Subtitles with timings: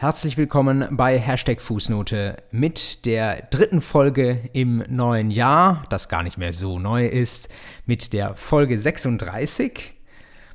[0.00, 6.38] Herzlich willkommen bei Hashtag Fußnote mit der dritten Folge im neuen Jahr, das gar nicht
[6.38, 7.52] mehr so neu ist,
[7.84, 9.94] mit der Folge 36.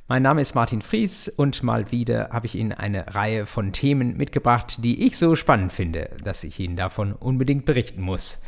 [0.08, 4.16] Mein Name ist Martin Fries und mal wieder habe ich Ihnen eine Reihe von Themen
[4.16, 8.40] mitgebracht, die ich so spannend finde, dass ich Ihnen davon unbedingt berichten muss.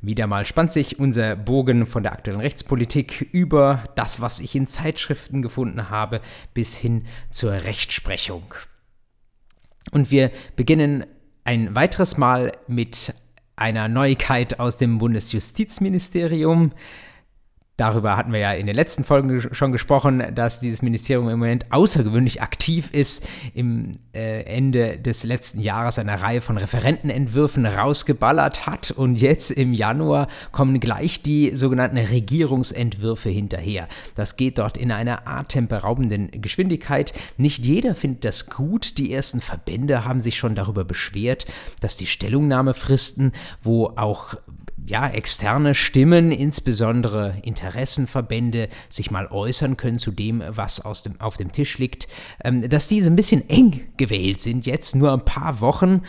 [0.00, 4.66] Wieder mal spannt sich unser Bogen von der aktuellen Rechtspolitik über das, was ich in
[4.66, 6.20] Zeitschriften gefunden habe,
[6.52, 8.42] bis hin zur Rechtsprechung.
[9.90, 11.04] Und wir beginnen
[11.44, 13.14] ein weiteres Mal mit
[13.56, 16.72] einer Neuigkeit aus dem Bundesjustizministerium.
[17.76, 21.66] Darüber hatten wir ja in den letzten Folgen schon gesprochen, dass dieses Ministerium im Moment
[21.70, 28.92] außergewöhnlich aktiv ist, im äh, Ende des letzten Jahres eine Reihe von Referentenentwürfen rausgeballert hat
[28.92, 33.88] und jetzt im Januar kommen gleich die sogenannten Regierungsentwürfe hinterher.
[34.14, 37.12] Das geht dort in einer atemberaubenden Geschwindigkeit.
[37.36, 38.96] Nicht jeder findet das gut.
[38.96, 41.44] Die ersten Verbände haben sich schon darüber beschwert,
[41.80, 44.36] dass die Stellungnahmefristen, wo auch
[44.88, 51.36] ja, externe Stimmen, insbesondere Interessenverbände, sich mal äußern können zu dem, was aus dem, auf
[51.36, 52.06] dem Tisch liegt,
[52.44, 56.02] ähm, dass diese ein bisschen eng gewählt sind, jetzt nur ein paar Wochen,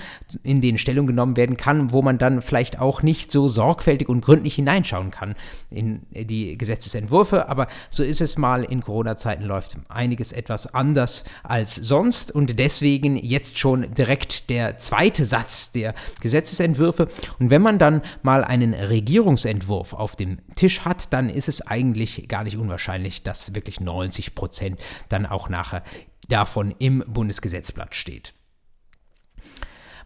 [0.43, 4.21] in denen Stellung genommen werden kann, wo man dann vielleicht auch nicht so sorgfältig und
[4.21, 5.35] gründlich hineinschauen kann
[5.71, 7.49] in die Gesetzesentwürfe.
[7.49, 13.17] Aber so ist es mal, in Corona-Zeiten läuft einiges etwas anders als sonst und deswegen
[13.17, 17.07] jetzt schon direkt der zweite Satz der Gesetzesentwürfe.
[17.39, 21.65] Und wenn man dann mal einen einen Regierungsentwurf auf dem Tisch hat, dann ist es
[21.65, 24.79] eigentlich gar nicht unwahrscheinlich, dass wirklich 90 Prozent
[25.09, 25.83] dann auch nachher
[26.27, 28.33] davon im Bundesgesetzblatt steht.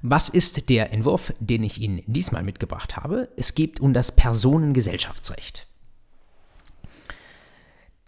[0.02, 3.30] Was ist der Entwurf, den ich Ihnen diesmal mitgebracht habe?
[3.38, 5.67] Es geht um das Personengesellschaftsrecht.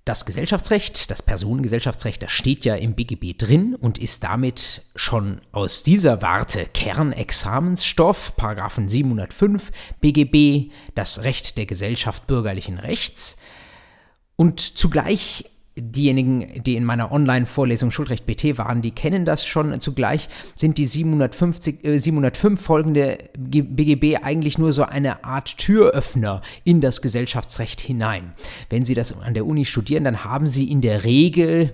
[0.05, 5.83] Das Gesellschaftsrecht, das Personengesellschaftsrecht, das steht ja im BGB drin und ist damit schon aus
[5.83, 9.71] dieser Warte Kernexamensstoff, Paragraphen 705
[10.01, 13.37] BGB, das Recht der Gesellschaft bürgerlichen Rechts.
[14.35, 19.79] Und zugleich diejenigen, die in meiner Online-Vorlesung Schuldrecht BT waren, die kennen das schon.
[19.81, 26.81] Zugleich sind die 750, äh, 705 folgende BGB eigentlich nur so eine Art Türöffner in
[26.81, 28.33] das Gesellschaftsrecht hinein.
[28.69, 31.73] Wenn Sie das an der Uni studieren, dann haben Sie in der Regel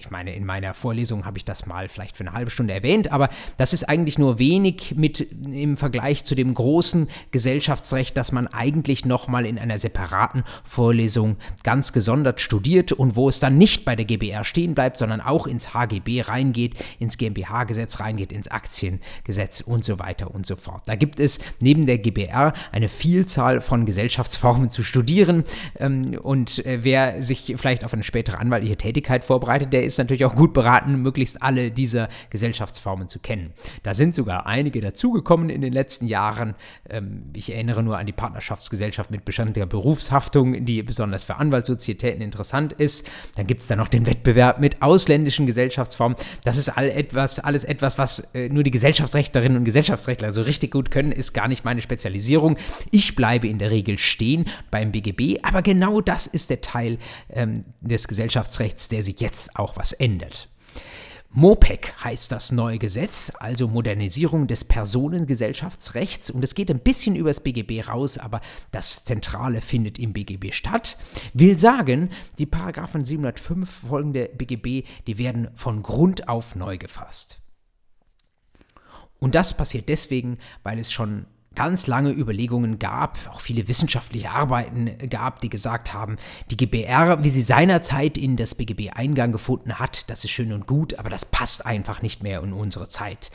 [0.00, 3.12] ich meine, in meiner Vorlesung habe ich das mal vielleicht für eine halbe Stunde erwähnt,
[3.12, 3.28] aber
[3.58, 9.04] das ist eigentlich nur wenig mit im Vergleich zu dem großen Gesellschaftsrecht, das man eigentlich
[9.04, 14.06] nochmal in einer separaten Vorlesung ganz gesondert studiert und wo es dann nicht bei der
[14.06, 19.98] GBR stehen bleibt, sondern auch ins HGB reingeht, ins GmbH-Gesetz reingeht, ins Aktiengesetz und so
[19.98, 20.82] weiter und so fort.
[20.86, 25.44] Da gibt es neben der GBR eine Vielzahl von Gesellschaftsformen zu studieren
[25.78, 30.24] ähm, und äh, wer sich vielleicht auf eine spätere anwaltliche Tätigkeit vorbereitet, der ist natürlich
[30.24, 33.52] auch gut beraten, möglichst alle dieser Gesellschaftsformen zu kennen.
[33.82, 36.54] Da sind sogar einige dazugekommen in den letzten Jahren.
[36.88, 42.72] Ähm, ich erinnere nur an die Partnerschaftsgesellschaft mit beständiger Berufshaftung, die besonders für Anwaltssozietäten interessant
[42.72, 43.08] ist.
[43.36, 46.16] Dann gibt es da noch den Wettbewerb mit ausländischen Gesellschaftsformen.
[46.44, 50.70] Das ist all etwas, alles etwas, was äh, nur die Gesellschaftsrechtlerinnen und Gesellschaftsrechtler so richtig
[50.70, 52.56] gut können, ist gar nicht meine Spezialisierung.
[52.90, 56.98] Ich bleibe in der Regel stehen beim BGB, aber genau das ist der Teil
[57.30, 60.50] ähm, des Gesellschaftsrechts, der sich jetzt auch was ändert.
[61.32, 66.30] MOPEC heißt das neue Gesetz, also Modernisierung des Personengesellschaftsrechts.
[66.30, 68.42] Und es geht ein bisschen übers BGB raus, aber
[68.72, 70.98] das Zentrale findet im BGB statt.
[71.32, 77.38] Will sagen, die Paragraphen 705 folgende BGB, die werden von Grund auf neu gefasst.
[79.18, 81.26] Und das passiert deswegen, weil es schon
[81.60, 86.16] ganz lange Überlegungen gab, auch viele wissenschaftliche Arbeiten gab, die gesagt haben,
[86.50, 90.66] die GBR, wie sie seinerzeit in das BGB Eingang gefunden hat, das ist schön und
[90.66, 93.30] gut, aber das passt einfach nicht mehr in unsere Zeit.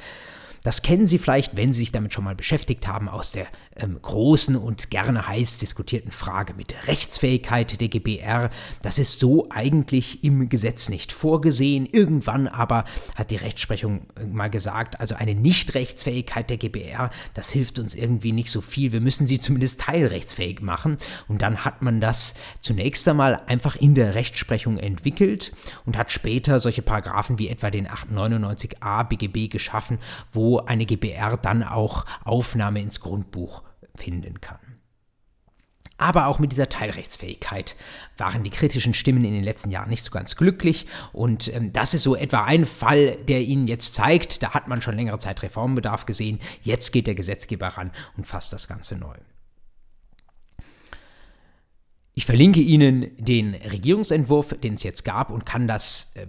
[0.66, 3.46] Das kennen Sie vielleicht, wenn Sie sich damit schon mal beschäftigt haben, aus der
[3.76, 8.50] ähm, großen und gerne heiß diskutierten Frage mit der Rechtsfähigkeit der GBR.
[8.82, 11.86] Das ist so eigentlich im Gesetz nicht vorgesehen.
[11.86, 17.78] Irgendwann aber hat die Rechtsprechung äh, mal gesagt, also eine Nichtrechtsfähigkeit der GBR, das hilft
[17.78, 18.92] uns irgendwie nicht so viel.
[18.92, 20.98] Wir müssen sie zumindest teilrechtsfähig machen.
[21.28, 25.54] Und dann hat man das zunächst einmal einfach in der Rechtsprechung entwickelt
[25.86, 30.00] und hat später solche Paragraphen wie etwa den 899a BGB geschaffen,
[30.32, 33.64] wo eine GBR dann auch Aufnahme ins Grundbuch
[33.96, 34.60] finden kann.
[35.98, 37.76] Aber auch mit dieser Teilrechtsfähigkeit
[38.18, 40.88] waren die kritischen Stimmen in den letzten Jahren nicht so ganz glücklich.
[41.14, 44.82] Und ähm, das ist so etwa ein Fall, der Ihnen jetzt zeigt, da hat man
[44.82, 46.40] schon längere Zeit Reformbedarf gesehen.
[46.64, 49.16] Jetzt geht der Gesetzgeber ran und fasst das Ganze neu.
[52.14, 56.28] Ich verlinke Ihnen den Regierungsentwurf, den es jetzt gab, und kann das äh,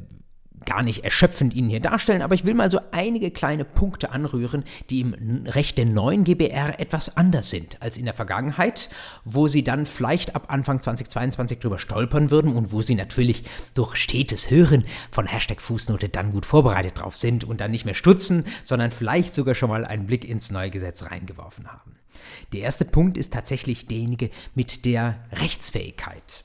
[0.66, 4.64] gar nicht erschöpfend Ihnen hier darstellen, aber ich will mal so einige kleine Punkte anrühren,
[4.90, 8.90] die im Recht der neuen GBR etwas anders sind als in der Vergangenheit,
[9.24, 13.96] wo Sie dann vielleicht ab Anfang 2022 drüber stolpern würden und wo Sie natürlich durch
[13.96, 18.44] stetes Hören von Hashtag Fußnote dann gut vorbereitet drauf sind und dann nicht mehr stutzen,
[18.64, 21.96] sondern vielleicht sogar schon mal einen Blick ins neue Gesetz reingeworfen haben.
[22.52, 26.44] Der erste Punkt ist tatsächlich derjenige mit der Rechtsfähigkeit.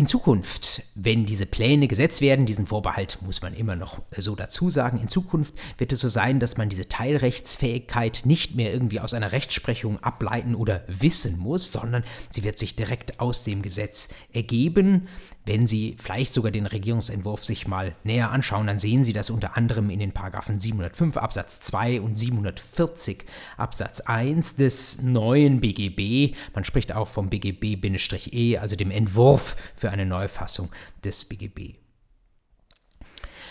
[0.00, 4.70] In Zukunft, wenn diese Pläne gesetzt werden, diesen Vorbehalt muss man immer noch so dazu
[4.70, 9.12] sagen, in Zukunft wird es so sein, dass man diese Teilrechtsfähigkeit nicht mehr irgendwie aus
[9.12, 15.08] einer Rechtsprechung ableiten oder wissen muss, sondern sie wird sich direkt aus dem Gesetz ergeben.
[15.48, 19.56] Wenn Sie vielleicht sogar den Regierungsentwurf sich mal näher anschauen, dann sehen Sie das unter
[19.56, 23.24] anderem in den Paragraphen 705 Absatz 2 und 740
[23.56, 26.36] Absatz 1 des neuen BGB.
[26.54, 30.70] Man spricht auch vom BGB-E, also dem Entwurf für eine Neufassung
[31.04, 31.74] des BGB.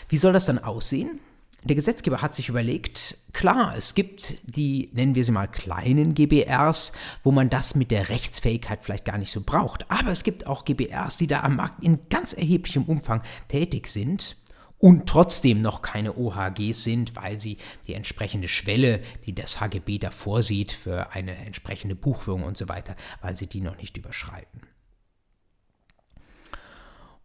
[0.09, 1.19] Wie soll das dann aussehen?
[1.63, 6.93] Der Gesetzgeber hat sich überlegt, klar, es gibt die, nennen wir sie mal, kleinen GBRs,
[7.23, 9.89] wo man das mit der Rechtsfähigkeit vielleicht gar nicht so braucht.
[9.91, 14.37] Aber es gibt auch GBRs, die da am Markt in ganz erheblichem Umfang tätig sind
[14.77, 17.57] und trotzdem noch keine OHGs sind, weil sie
[17.87, 22.95] die entsprechende Schwelle, die das HGB da vorsieht für eine entsprechende Buchführung und so weiter,
[23.21, 24.61] weil sie die noch nicht überschreiten.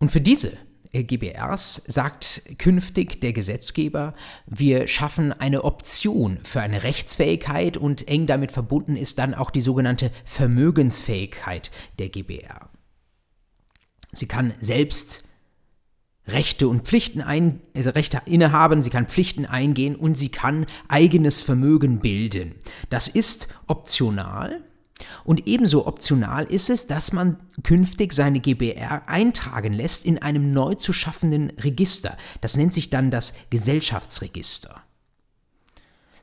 [0.02, 0.56] Und für diese
[0.92, 4.14] GBRs sagt künftig der Gesetzgeber,
[4.46, 9.60] wir schaffen eine Option für eine Rechtsfähigkeit und eng damit verbunden ist dann auch die
[9.60, 11.70] sogenannte Vermögensfähigkeit
[12.00, 12.68] der GBR.
[14.12, 15.22] Sie kann selbst
[16.26, 21.42] Rechte und Pflichten ein, also Rechte innehaben, sie kann Pflichten eingehen und sie kann eigenes
[21.42, 22.56] Vermögen bilden.
[22.90, 24.64] Das ist optional
[25.24, 30.74] und ebenso optional ist es, dass man künftig seine GBR eintragen lässt in einem neu
[30.74, 32.16] zu schaffenden Register.
[32.40, 34.82] Das nennt sich dann das Gesellschaftsregister.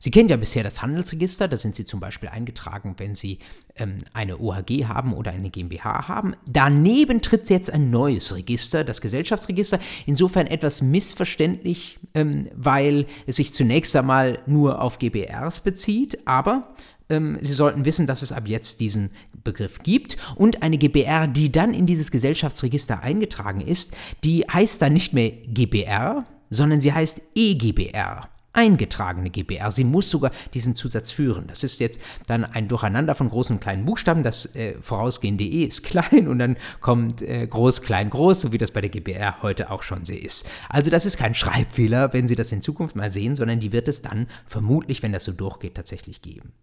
[0.02, 3.40] Sie kennen ja bisher das Handelsregister, da sind Sie zum Beispiel eingetragen, wenn Sie
[3.76, 6.36] ähm, eine OHG haben oder eine GmbH haben.
[6.48, 13.54] Daneben tritt jetzt ein neues Register, das Gesellschaftsregister, insofern etwas missverständlich, ähm, weil es sich
[13.54, 16.74] zunächst einmal nur auf GBRs bezieht, aber
[17.10, 19.12] ähm, Sie sollten wissen, dass es ab jetzt diesen
[19.44, 20.16] Begriff gibt.
[20.36, 25.32] Und eine GBR, die dann in dieses Gesellschaftsregister eingetragen ist, die heißt dann nicht mehr
[25.32, 29.72] GBR, sondern sie heißt EGBR eingetragene GBR.
[29.72, 31.48] Sie muss sogar diesen Zusatz führen.
[31.48, 34.24] Das ist jetzt dann ein Durcheinander von großen und kleinen Buchstaben.
[34.24, 38.58] Das äh, vorausgehende E ist klein und dann kommt äh, groß, klein, groß, so wie
[38.58, 40.50] das bei der GBR heute auch schon so ist.
[40.68, 43.88] Also das ist kein Schreibfehler, wenn Sie das in Zukunft mal sehen, sondern die wird
[43.88, 46.54] es dann vermutlich, wenn das so durchgeht, tatsächlich geben.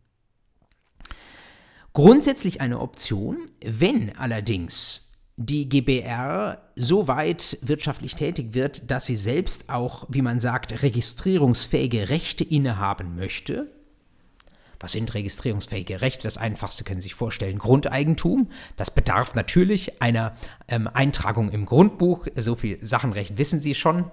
[1.92, 5.05] Grundsätzlich eine Option, wenn allerdings
[5.36, 12.08] die GBR so weit wirtschaftlich tätig wird, dass sie selbst auch, wie man sagt, registrierungsfähige
[12.08, 13.66] Rechte innehaben möchte.
[14.80, 16.24] Was sind registrierungsfähige Rechte?
[16.24, 18.50] Das einfachste können Sie sich vorstellen, Grundeigentum.
[18.76, 20.34] Das bedarf natürlich einer
[20.68, 22.26] ähm, Eintragung im Grundbuch.
[22.36, 24.10] So viel Sachenrecht wissen Sie schon.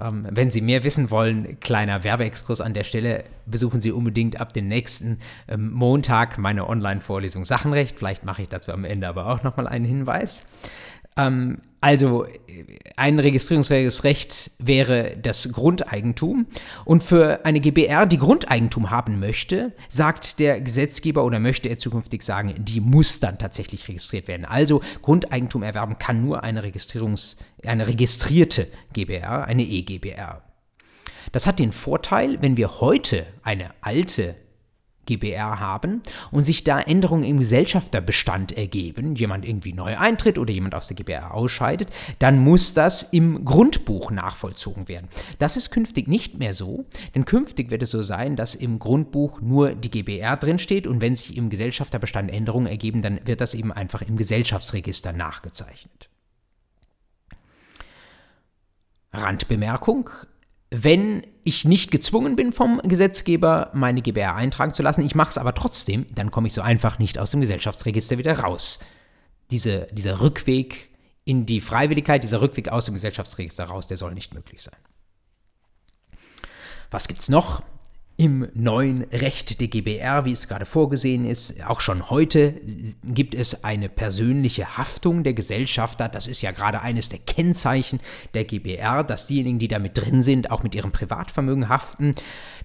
[0.00, 4.52] Ähm, wenn Sie mehr wissen wollen, kleiner Werbeexkurs an der Stelle, besuchen Sie unbedingt ab
[4.52, 7.98] dem nächsten ähm, Montag meine Online-Vorlesung Sachenrecht.
[7.98, 10.46] Vielleicht mache ich dazu am Ende aber auch nochmal einen Hinweis.
[11.16, 12.26] Ähm, also
[12.96, 16.46] ein registrierungsfähiges Recht wäre das Grundeigentum.
[16.86, 22.22] Und für eine GBR, die Grundeigentum haben möchte, sagt der Gesetzgeber oder möchte er zukünftig
[22.22, 24.46] sagen, die muss dann tatsächlich registriert werden.
[24.46, 30.40] Also Grundeigentum erwerben kann nur eine, Registrierungs-, eine registrierte GBR, eine E-GBR.
[31.32, 34.36] Das hat den Vorteil, wenn wir heute eine alte
[35.06, 40.74] GBR haben und sich da Änderungen im Gesellschafterbestand ergeben, jemand irgendwie neu eintritt oder jemand
[40.74, 45.08] aus der GBR ausscheidet, dann muss das im Grundbuch nachvollzogen werden.
[45.38, 49.40] Das ist künftig nicht mehr so, denn künftig wird es so sein, dass im Grundbuch
[49.40, 53.72] nur die GBR drinsteht und wenn sich im Gesellschafterbestand Änderungen ergeben, dann wird das eben
[53.72, 56.08] einfach im Gesellschaftsregister nachgezeichnet.
[59.12, 60.10] Randbemerkung,
[60.70, 65.38] wenn ich nicht gezwungen bin vom Gesetzgeber, meine GBR eintragen zu lassen, ich mache es
[65.38, 68.80] aber trotzdem, dann komme ich so einfach nicht aus dem Gesellschaftsregister wieder raus.
[69.50, 70.90] Diese, dieser Rückweg
[71.24, 74.76] in die Freiwilligkeit, dieser Rückweg aus dem Gesellschaftsregister raus, der soll nicht möglich sein.
[76.90, 77.62] Was gibt es noch?
[78.16, 82.60] Im neuen Recht der GBR, wie es gerade vorgesehen ist, auch schon heute
[83.02, 86.08] gibt es eine persönliche Haftung der Gesellschafter.
[86.08, 87.98] Das ist ja gerade eines der Kennzeichen
[88.32, 92.14] der GBR, dass diejenigen, die damit drin sind, auch mit ihrem Privatvermögen haften.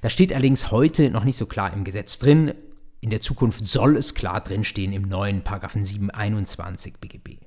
[0.01, 2.53] Das steht allerdings heute noch nicht so klar im Gesetz drin.
[3.01, 7.37] In der Zukunft soll es klar drinstehen im neuen Paragraphen 721 BGB.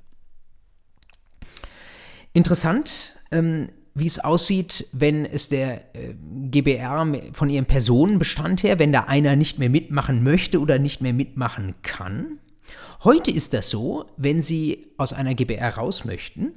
[2.33, 6.13] Interessant ähm, wie es aussieht, wenn es der äh,
[6.49, 11.13] GBR von ihrem Personenbestand her, wenn da einer nicht mehr mitmachen möchte oder nicht mehr
[11.13, 12.39] mitmachen kann.
[13.03, 16.53] Heute ist das so, wenn Sie aus einer GBR raus möchten,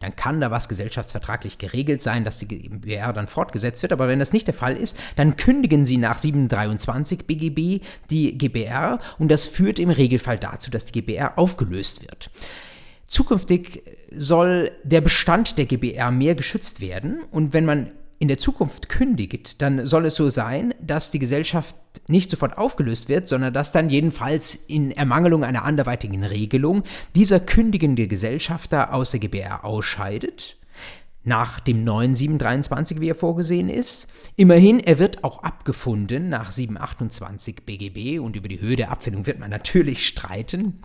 [0.00, 3.92] dann kann da was gesellschaftsvertraglich geregelt sein, dass die GBR dann fortgesetzt wird.
[3.92, 9.00] Aber wenn das nicht der Fall ist, dann kündigen Sie nach 723 BGB die GBR
[9.18, 12.30] und das führt im Regelfall dazu, dass die GBR aufgelöst wird.
[13.08, 13.82] Zukünftig
[14.14, 19.62] soll der Bestand der GBR mehr geschützt werden und wenn man in der Zukunft kündigt,
[19.62, 21.74] dann soll es so sein, dass die Gesellschaft
[22.08, 26.82] nicht sofort aufgelöst wird, sondern dass dann jedenfalls in Ermangelung einer anderweitigen Regelung
[27.14, 30.56] dieser kündigende Gesellschafter aus der GBR ausscheidet
[31.24, 34.08] nach dem neuen 723, wie er vorgesehen ist.
[34.36, 39.38] Immerhin, er wird auch abgefunden nach 728 BGB und über die Höhe der Abfindung wird
[39.38, 40.80] man natürlich streiten.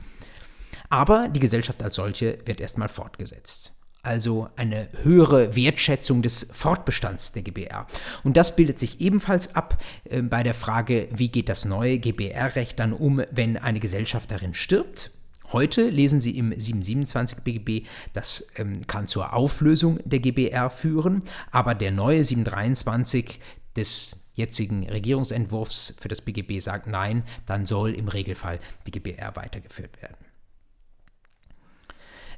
[0.94, 3.74] Aber die Gesellschaft als solche wird erstmal fortgesetzt.
[4.04, 7.88] Also eine höhere Wertschätzung des Fortbestands der GBR.
[8.24, 12.80] Und das bildet sich ebenfalls ab äh, bei der Frage, wie geht das neue GBR-Recht
[12.80, 15.10] dann um, wenn eine Gesellschafterin stirbt.
[15.52, 21.74] Heute lesen Sie im 727 BGB, das ähm, kann zur Auflösung der GBR führen, aber
[21.74, 23.40] der neue 723
[23.76, 30.00] des jetzigen Regierungsentwurfs für das BGB sagt nein, dann soll im Regelfall die GBR weitergeführt
[30.00, 30.23] werden.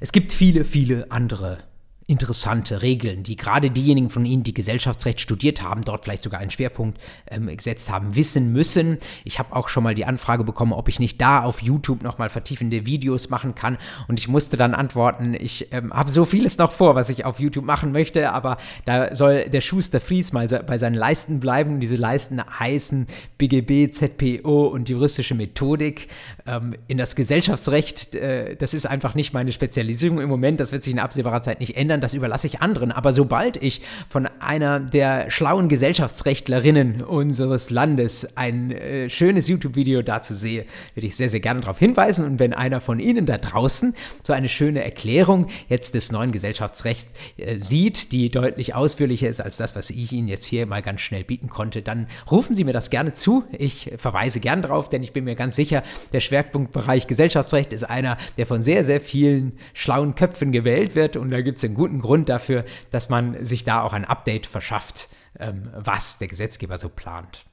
[0.00, 1.58] Es gibt viele, viele andere
[2.08, 6.50] interessante Regeln, die gerade diejenigen von Ihnen, die Gesellschaftsrecht studiert haben, dort vielleicht sogar einen
[6.50, 8.98] Schwerpunkt ähm, gesetzt haben, wissen müssen.
[9.24, 12.28] Ich habe auch schon mal die Anfrage bekommen, ob ich nicht da auf YouTube nochmal
[12.28, 13.76] vertiefende Videos machen kann.
[14.06, 17.40] Und ich musste dann antworten, ich ähm, habe so vieles noch vor, was ich auf
[17.40, 21.80] YouTube machen möchte, aber da soll der Schuster Fries mal bei seinen Leisten bleiben.
[21.80, 26.06] Diese Leisten heißen BGB, ZPO und juristische Methodik.
[26.46, 30.84] Ähm, in das Gesellschaftsrecht, äh, das ist einfach nicht meine Spezialisierung im Moment, das wird
[30.84, 32.92] sich in absehbarer Zeit nicht ändern ändern, das überlasse ich anderen.
[32.92, 40.34] Aber sobald ich von einer der schlauen Gesellschaftsrechtlerinnen unseres Landes ein äh, schönes YouTube-Video dazu
[40.34, 42.24] sehe, würde ich sehr, sehr gerne darauf hinweisen.
[42.24, 47.08] Und wenn einer von Ihnen da draußen so eine schöne Erklärung jetzt des neuen Gesellschaftsrechts
[47.38, 51.00] äh, sieht, die deutlich ausführlicher ist als das, was ich Ihnen jetzt hier mal ganz
[51.00, 53.44] schnell bieten konnte, dann rufen Sie mir das gerne zu.
[53.56, 58.18] Ich verweise gern darauf, denn ich bin mir ganz sicher, der Schwerpunktbereich Gesellschaftsrecht ist einer,
[58.36, 61.16] der von sehr, sehr vielen schlauen Köpfen gewählt wird.
[61.16, 64.04] Und da gibt es einen guten guten Grund dafür, dass man sich da auch ein
[64.04, 67.44] Update verschafft, ähm, was der Gesetzgeber so plant.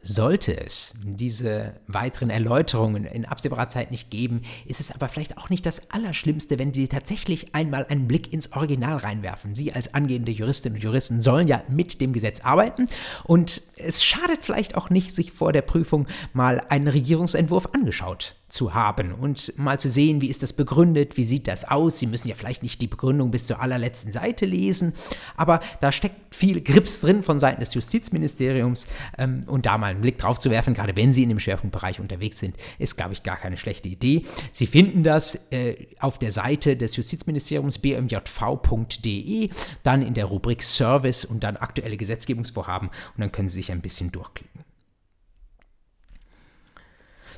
[0.00, 5.50] Sollte es diese weiteren Erläuterungen in absehbarer Zeit nicht geben, ist es aber vielleicht auch
[5.50, 9.56] nicht das Allerschlimmste, wenn Sie tatsächlich einmal einen Blick ins Original reinwerfen.
[9.56, 12.86] Sie als angehende Juristinnen und Juristen sollen ja mit dem Gesetz arbeiten
[13.24, 18.74] und es schadet vielleicht auch nicht, sich vor der Prüfung mal einen Regierungsentwurf angeschaut zu
[18.74, 21.98] haben und mal zu sehen, wie ist das begründet, wie sieht das aus.
[21.98, 24.94] Sie müssen ja vielleicht nicht die Begründung bis zur allerletzten Seite lesen,
[25.36, 28.86] aber da steckt viel Grips drin von Seiten des Justizministeriums
[29.18, 31.98] ähm, und da mal einen Blick drauf zu werfen, gerade wenn Sie in dem Schwerpunktbereich
[31.98, 34.22] unterwegs sind, ist, glaube ich, gar keine schlechte Idee.
[34.52, 39.50] Sie finden das äh, auf der Seite des Justizministeriums bmjv.de,
[39.82, 43.80] dann in der Rubrik Service und dann aktuelle Gesetzgebungsvorhaben und dann können Sie sich ein
[43.80, 44.65] bisschen durchklicken.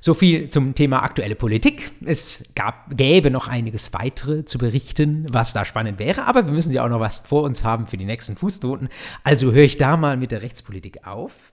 [0.00, 1.90] So viel zum Thema aktuelle Politik.
[2.05, 6.73] Es gab, gäbe noch einiges weitere zu berichten, was da spannend wäre, aber wir müssen
[6.73, 8.88] ja auch noch was vor uns haben für die nächsten Fußnoten.
[9.25, 11.52] Also höre ich da mal mit der Rechtspolitik auf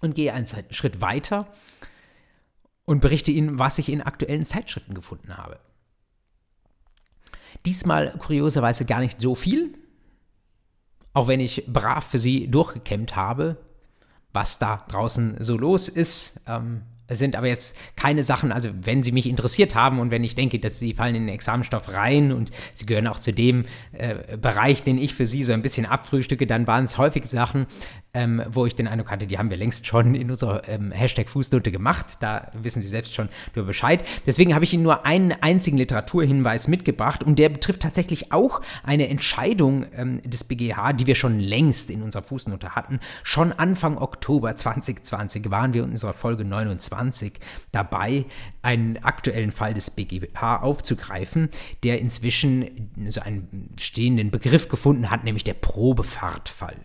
[0.00, 1.48] und gehe einen Schritt weiter
[2.84, 5.58] und berichte Ihnen, was ich in aktuellen Zeitschriften gefunden habe.
[7.64, 9.76] Diesmal kurioserweise gar nicht so viel,
[11.12, 13.56] auch wenn ich brav für Sie durchgekämmt habe,
[14.32, 16.42] was da draußen so los ist.
[16.46, 20.24] Ähm, es sind aber jetzt keine Sachen, also wenn sie mich interessiert haben und wenn
[20.24, 23.64] ich denke, dass sie fallen in den Examenstoff rein und sie gehören auch zu dem
[23.92, 27.66] äh, Bereich, den ich für sie so ein bisschen abfrühstücke, dann waren es häufig Sachen,
[28.16, 31.28] ähm, wo ich den Eindruck hatte, die haben wir längst schon in unserer ähm, Hashtag
[31.28, 32.16] Fußnote gemacht.
[32.20, 34.02] Da wissen Sie selbst schon darüber Bescheid.
[34.26, 39.08] Deswegen habe ich Ihnen nur einen einzigen Literaturhinweis mitgebracht und der betrifft tatsächlich auch eine
[39.08, 43.00] Entscheidung ähm, des BGH, die wir schon längst in unserer Fußnote hatten.
[43.22, 46.95] Schon Anfang Oktober 2020 waren wir in unserer Folge 29
[47.72, 48.24] dabei,
[48.62, 51.50] einen aktuellen Fall des BGH aufzugreifen,
[51.84, 56.76] der inzwischen so einen stehenden Begriff gefunden hat, nämlich der Probefahrtfall.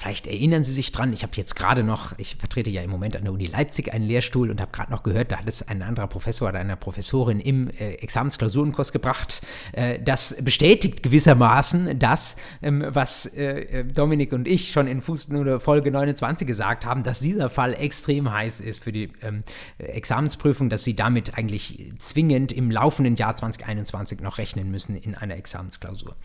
[0.00, 3.16] Vielleicht erinnern Sie sich dran, ich habe jetzt gerade noch, ich vertrete ja im Moment
[3.16, 5.82] an der Uni Leipzig einen Lehrstuhl und habe gerade noch gehört, da hat es ein
[5.82, 9.42] anderer Professor oder eine Professorin im äh, Examensklausurenkurs gebracht.
[9.72, 15.90] Äh, das bestätigt gewissermaßen das, ähm, was äh, Dominik und ich schon in Fußnote Folge
[15.90, 19.42] 29 gesagt haben, dass dieser Fall extrem heiß ist für die ähm,
[19.76, 25.36] Examensprüfung, dass Sie damit eigentlich zwingend im laufenden Jahr 2021 noch rechnen müssen in einer
[25.36, 26.16] Examensklausur.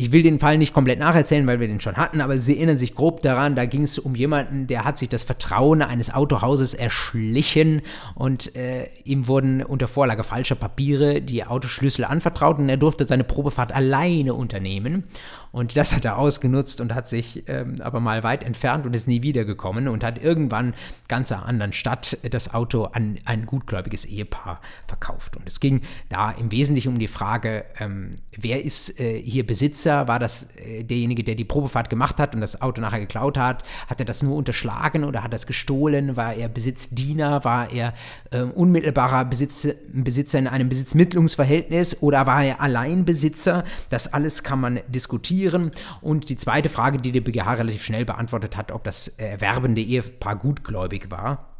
[0.00, 2.76] Ich will den Fall nicht komplett nacherzählen, weil wir den schon hatten, aber Sie erinnern
[2.76, 6.72] sich grob daran, da ging es um jemanden, der hat sich das Vertrauen eines Autohauses
[6.72, 7.82] erschlichen
[8.14, 13.24] und äh, ihm wurden unter Vorlage falscher Papiere die Autoschlüssel anvertraut und er durfte seine
[13.24, 15.02] Probefahrt alleine unternehmen.
[15.52, 19.08] Und das hat er ausgenutzt und hat sich ähm, aber mal weit entfernt und ist
[19.08, 20.74] nie wiedergekommen und hat irgendwann
[21.08, 25.36] ganz einer anderen Stadt das Auto an ein gutgläubiges Ehepaar verkauft.
[25.36, 30.08] Und es ging da im Wesentlichen um die Frage, ähm, wer ist äh, hier Besitzer?
[30.08, 33.62] War das äh, derjenige, der die Probefahrt gemacht hat und das Auto nachher geklaut hat?
[33.86, 36.16] Hat er das nur unterschlagen oder hat er es gestohlen?
[36.16, 37.44] War er Besitzdiener?
[37.44, 37.94] War er
[38.30, 43.64] äh, unmittelbarer Besitz, Besitzer in einem Besitzmittlungsverhältnis oder war er Alleinbesitzer?
[43.88, 45.70] Das alles kann man diskutieren diskutieren.
[46.00, 50.36] Und die zweite Frage, die der BGH relativ schnell beantwortet hat, ob das erwerbende Ehepaar
[50.36, 51.54] gutgläubig war.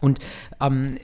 [0.00, 0.18] Und
[0.60, 0.98] ähm,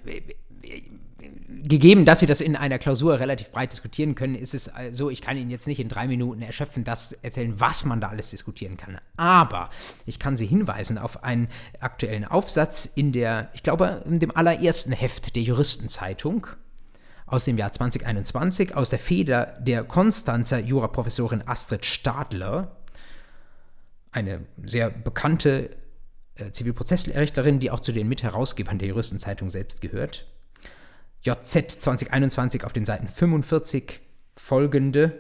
[1.49, 5.23] gegeben, dass Sie das in einer Klausur relativ breit diskutieren können, ist es so, ich
[5.23, 8.77] kann Ihnen jetzt nicht in drei Minuten erschöpfen, das erzählen, was man da alles diskutieren
[8.77, 8.99] kann.
[9.17, 9.71] Aber
[10.05, 11.49] ich kann Sie hinweisen auf einen
[11.81, 16.49] aktuellen Aufsatz in der, ich glaube, in dem allerersten Heft der Juristenzeitung
[17.33, 22.77] aus dem Jahr 2021 aus der Feder der Konstanzer Juraprofessorin Astrid Stadler,
[24.11, 25.71] eine sehr bekannte
[26.35, 30.27] äh, Zivilprozessrechtlerin, die auch zu den Mitherausgebern der Juristenzeitung selbst gehört.
[31.23, 34.01] JZ 2021 auf den Seiten 45
[34.37, 35.13] folgende,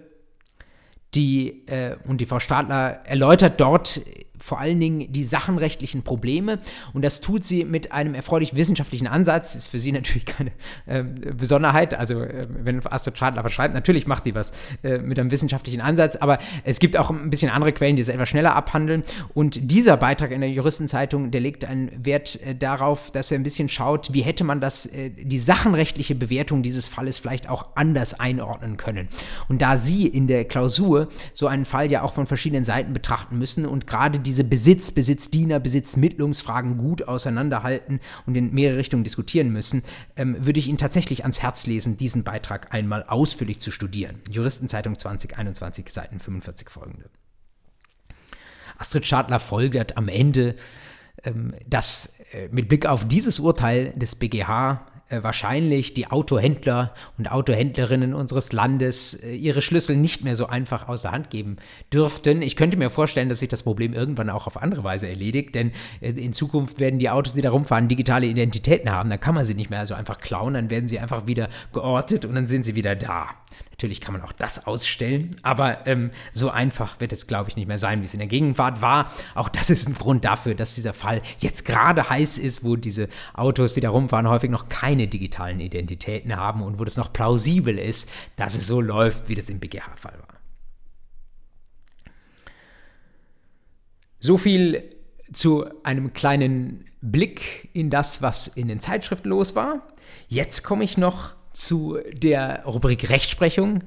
[1.14, 4.00] die, äh, und die Frau Stadler erläutert dort
[4.42, 6.58] vor allen Dingen die sachenrechtlichen Probleme
[6.92, 9.54] und das tut sie mit einem erfreulich wissenschaftlichen Ansatz.
[9.54, 10.50] Ist für sie natürlich keine
[10.86, 11.94] äh, Besonderheit.
[11.94, 15.80] Also, äh, wenn Astrid Stadler was schreibt, natürlich macht sie was äh, mit einem wissenschaftlichen
[15.80, 19.02] Ansatz, aber es gibt auch ein bisschen andere Quellen, die es etwas schneller abhandeln.
[19.34, 23.42] Und dieser Beitrag in der Juristenzeitung, der legt einen Wert äh, darauf, dass er ein
[23.42, 28.18] bisschen schaut, wie hätte man das, äh, die sachenrechtliche Bewertung dieses Falles vielleicht auch anders
[28.18, 29.08] einordnen können.
[29.48, 33.38] Und da sie in der Klausur so einen Fall ja auch von verschiedenen Seiten betrachten
[33.38, 39.52] müssen und gerade die diese Besitz, Besitzdiener, Besitzmittlungsfragen gut auseinanderhalten und in mehrere Richtungen diskutieren
[39.52, 39.82] müssen,
[40.16, 44.20] ähm, würde ich Ihnen tatsächlich ans Herz lesen, diesen Beitrag einmal ausführlich zu studieren.
[44.30, 47.10] Juristenzeitung 2021, Seiten 45 folgende.
[48.78, 50.54] Astrid Schadler folgert am Ende,
[51.24, 54.86] ähm, dass äh, mit Blick auf dieses Urteil des BGH
[55.20, 61.02] wahrscheinlich die Autohändler und Autohändlerinnen unseres Landes äh, ihre Schlüssel nicht mehr so einfach aus
[61.02, 61.56] der Hand geben
[61.92, 62.42] dürften.
[62.42, 65.72] Ich könnte mir vorstellen, dass sich das Problem irgendwann auch auf andere Weise erledigt, denn
[66.00, 69.10] äh, in Zukunft werden die Autos, die da rumfahren, digitale Identitäten haben.
[69.10, 72.24] Dann kann man sie nicht mehr so einfach klauen, dann werden sie einfach wieder geortet
[72.24, 73.28] und dann sind sie wieder da.
[73.70, 77.66] Natürlich kann man auch das ausstellen, aber ähm, so einfach wird es, glaube ich, nicht
[77.66, 79.10] mehr sein, wie es in der Gegenwart war.
[79.34, 83.08] Auch das ist ein Grund dafür, dass dieser Fall jetzt gerade heiß ist, wo diese
[83.34, 87.78] Autos, die da rumfahren, häufig noch keine digitalen Identitäten haben und wo das noch plausibel
[87.78, 90.40] ist, dass es so läuft, wie das im BGH-Fall war.
[94.20, 94.94] So viel
[95.32, 99.86] zu einem kleinen Blick in das, was in den Zeitschriften los war.
[100.28, 103.82] Jetzt komme ich noch zu der Rubrik Rechtsprechung,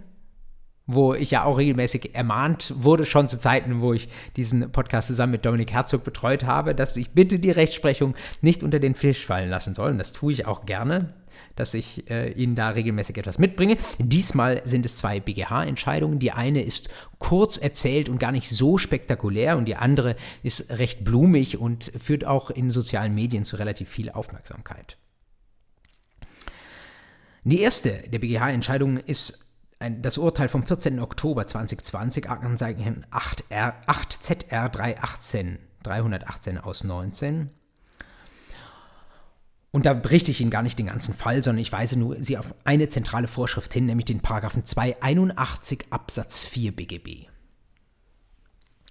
[0.88, 5.32] wo ich ja auch regelmäßig ermahnt wurde, schon zu Zeiten, wo ich diesen Podcast zusammen
[5.32, 9.50] mit Dominik Herzog betreut habe, dass ich bitte die Rechtsprechung nicht unter den Fisch fallen
[9.50, 9.92] lassen soll.
[9.92, 11.14] Und das tue ich auch gerne,
[11.56, 13.78] dass ich äh, Ihnen da regelmäßig etwas mitbringe.
[13.98, 16.20] Diesmal sind es zwei BGH-Entscheidungen.
[16.20, 21.04] Die eine ist kurz erzählt und gar nicht so spektakulär und die andere ist recht
[21.04, 24.98] blumig und führt auch in sozialen Medien zu relativ viel Aufmerksamkeit.
[27.44, 29.45] Die erste der BGH-Entscheidungen ist
[29.80, 31.00] ein, das Urteil vom 14.
[31.00, 37.50] Oktober 2020, Aktenzeichen 8R, 8ZR 318, 318 aus 19.
[39.72, 42.38] Und da berichte ich Ihnen gar nicht den ganzen Fall, sondern ich weise nur Sie
[42.38, 47.28] auf eine zentrale Vorschrift hin, nämlich den Paragraphen 281 Absatz 4 BGB.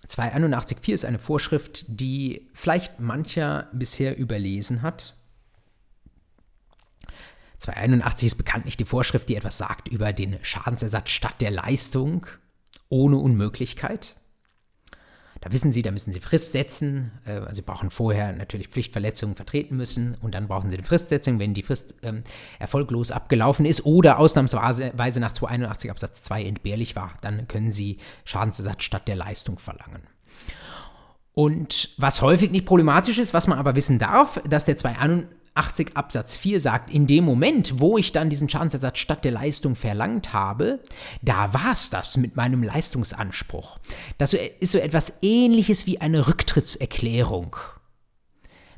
[0.07, 5.16] 281.4 ist eine Vorschrift, die vielleicht mancher bisher überlesen hat
[7.64, 12.27] 281 ist bekanntlich die Vorschrift, die etwas sagt über den Schadensersatz statt der Leistung
[12.90, 14.16] ohne Unmöglichkeit.
[15.40, 17.11] Da wissen Sie, da müssen Sie Frist setzen.
[17.27, 21.38] Äh, also Sie brauchen vorher natürlich Pflichtverletzungen vertreten müssen und dann brauchen Sie eine Fristsetzung,
[21.38, 22.22] wenn die Frist ähm,
[22.59, 27.14] erfolglos abgelaufen ist oder ausnahmsweise nach 281 Absatz 2 entbehrlich war.
[27.22, 30.03] Dann können Sie Schadensersatz statt der Leistung verlangen.
[31.33, 36.36] Und was häufig nicht problematisch ist, was man aber wissen darf, dass der 281 Absatz
[36.36, 40.80] 4 sagt, in dem Moment, wo ich dann diesen Schadensersatz statt der Leistung verlangt habe,
[41.22, 43.78] da war es das mit meinem Leistungsanspruch.
[44.18, 47.56] Das ist so etwas ähnliches wie eine Rücktrittserklärung.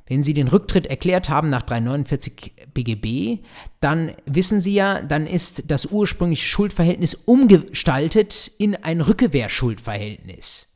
[0.07, 3.43] Wenn Sie den Rücktritt erklärt haben nach 349 BGB,
[3.81, 10.76] dann wissen Sie ja, dann ist das ursprüngliche Schuldverhältnis umgestaltet in ein Rückkehrschuldverhältnis.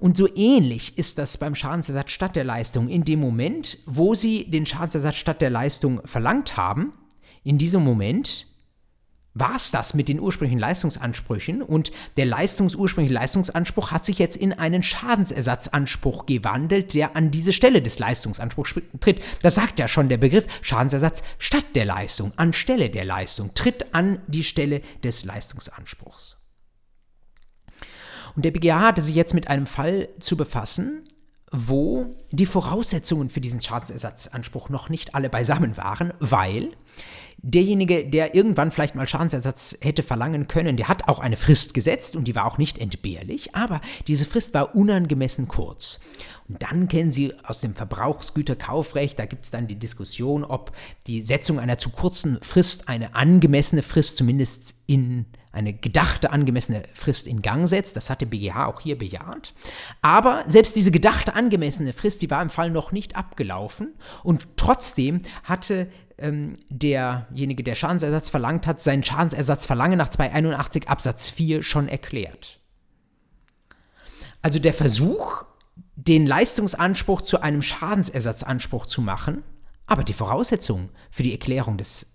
[0.00, 2.88] Und so ähnlich ist das beim Schadensersatz statt der Leistung.
[2.88, 6.92] In dem Moment, wo Sie den Schadensersatz statt der Leistung verlangt haben,
[7.44, 8.46] in diesem Moment
[9.34, 14.52] war es das mit den ursprünglichen Leistungsansprüchen und der leistungsursprüngliche Leistungsanspruch hat sich jetzt in
[14.52, 19.22] einen Schadensersatzanspruch gewandelt, der an diese Stelle des Leistungsanspruchs tritt.
[19.42, 24.20] Das sagt ja schon der Begriff Schadensersatz statt der Leistung, anstelle der Leistung, tritt an
[24.26, 26.39] die Stelle des Leistungsanspruchs.
[28.36, 31.04] Und der BGH hatte sich jetzt mit einem Fall zu befassen,
[31.52, 36.70] wo die Voraussetzungen für diesen Schadensersatzanspruch noch nicht alle beisammen waren, weil
[37.42, 42.14] derjenige, der irgendwann vielleicht mal Schadensersatz hätte verlangen können, der hat auch eine Frist gesetzt
[42.14, 46.00] und die war auch nicht entbehrlich, aber diese Frist war unangemessen kurz.
[46.48, 50.72] Und dann kennen Sie aus dem Verbrauchsgüterkaufrecht, da gibt es dann die Diskussion, ob
[51.06, 57.26] die Setzung einer zu kurzen Frist eine angemessene Frist zumindest in eine gedachte angemessene Frist
[57.26, 57.96] in Gang setzt.
[57.96, 59.52] Das hat der BGH auch hier bejaht.
[60.00, 65.22] Aber selbst diese gedachte angemessene Frist, die war im Fall noch nicht abgelaufen und trotzdem
[65.44, 72.60] hatte ähm, derjenige, der Schadensersatz verlangt hat, seinen Schadensersatzverlangen nach 281 Absatz 4 schon erklärt.
[74.42, 75.44] Also der Versuch,
[75.96, 79.42] den Leistungsanspruch zu einem Schadensersatzanspruch zu machen,
[79.86, 82.14] aber die Voraussetzungen für die Erklärung des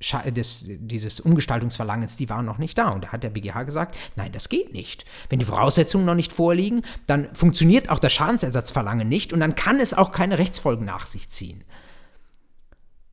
[0.00, 2.88] des, dieses Umgestaltungsverlangens, die waren noch nicht da.
[2.88, 5.04] Und da hat der BGH gesagt, nein, das geht nicht.
[5.28, 9.78] Wenn die Voraussetzungen noch nicht vorliegen, dann funktioniert auch das Schadensersatzverlangen nicht und dann kann
[9.78, 11.64] es auch keine Rechtsfolgen nach sich ziehen.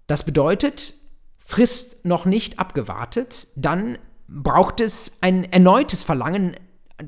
[0.07, 0.93] Das bedeutet,
[1.39, 3.97] Frist noch nicht abgewartet, dann
[4.27, 6.55] braucht es ein erneutes Verlangen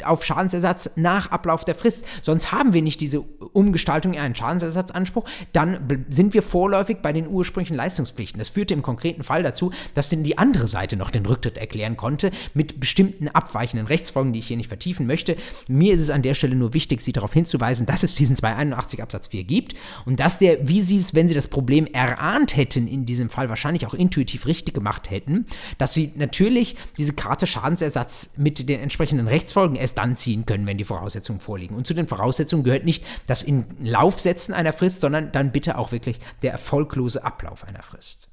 [0.04, 2.06] auf Schadensersatz nach Ablauf der Frist.
[2.22, 5.26] Sonst haben wir nicht diese Umgestaltung in einen Schadensersatzanspruch.
[5.52, 8.38] Dann sind wir vorläufig bei den ursprünglichen Leistungspflichten.
[8.38, 11.98] Das führte im konkreten Fall dazu, dass denn die andere Seite noch den Rücktritt erklären
[11.98, 15.36] konnte mit bestimmten abweichenden Rechtsfolgen, die ich hier nicht vertiefen möchte.
[15.68, 19.02] Mir ist es an der Stelle nur wichtig, Sie darauf hinzuweisen, dass es diesen 281
[19.02, 19.74] Absatz 4 gibt
[20.06, 23.50] und dass der, wie Sie es, wenn Sie das Problem erahnt hätten, in diesem Fall
[23.50, 25.48] wahrscheinlich auch intuitiv richtig gemacht hätten,
[25.80, 30.78] dass Sie natürlich diese Karte Schadensersatz mit den entsprechenden Rechtsfolgen erst dann ziehen können, wenn
[30.78, 31.76] die Voraussetzungen vorliegen.
[31.76, 35.92] Und zu den Voraussetzungen gehört nicht das in Laufsetzen einer Frist, sondern dann bitte auch
[35.92, 38.30] wirklich der erfolglose Ablauf einer Frist.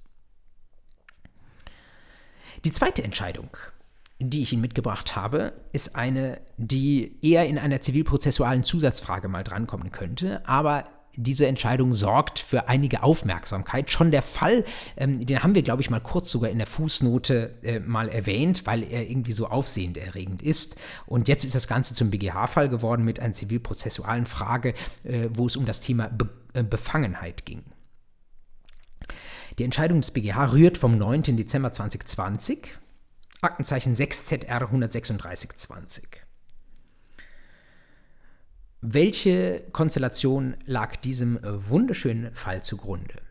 [2.65, 3.51] Die zweite Entscheidung,
[4.19, 9.93] die ich Ihnen mitgebracht habe, ist eine, die eher in einer zivilprozessualen Zusatzfrage mal drankommen
[9.93, 10.85] könnte, aber
[11.17, 13.91] diese Entscheidung sorgt für einige Aufmerksamkeit.
[13.91, 14.65] Schon der Fall,
[14.97, 18.67] ähm, den haben wir, glaube ich, mal kurz sogar in der Fußnote äh, mal erwähnt,
[18.67, 20.77] weil er irgendwie so aufsehenderregend ist.
[21.07, 24.75] Und jetzt ist das Ganze zum BGH-Fall geworden mit einer zivilprozessualen Frage,
[25.05, 27.63] äh, wo es um das Thema Be äh, Befangenheit ging.
[29.59, 31.37] Die Entscheidung des BGH rührt vom 9.
[31.37, 32.77] Dezember 2020,
[33.41, 36.26] Aktenzeichen 6ZR 13620.
[38.81, 43.23] Welche Konstellation lag diesem äh, wunderschönen Fall zugrunde?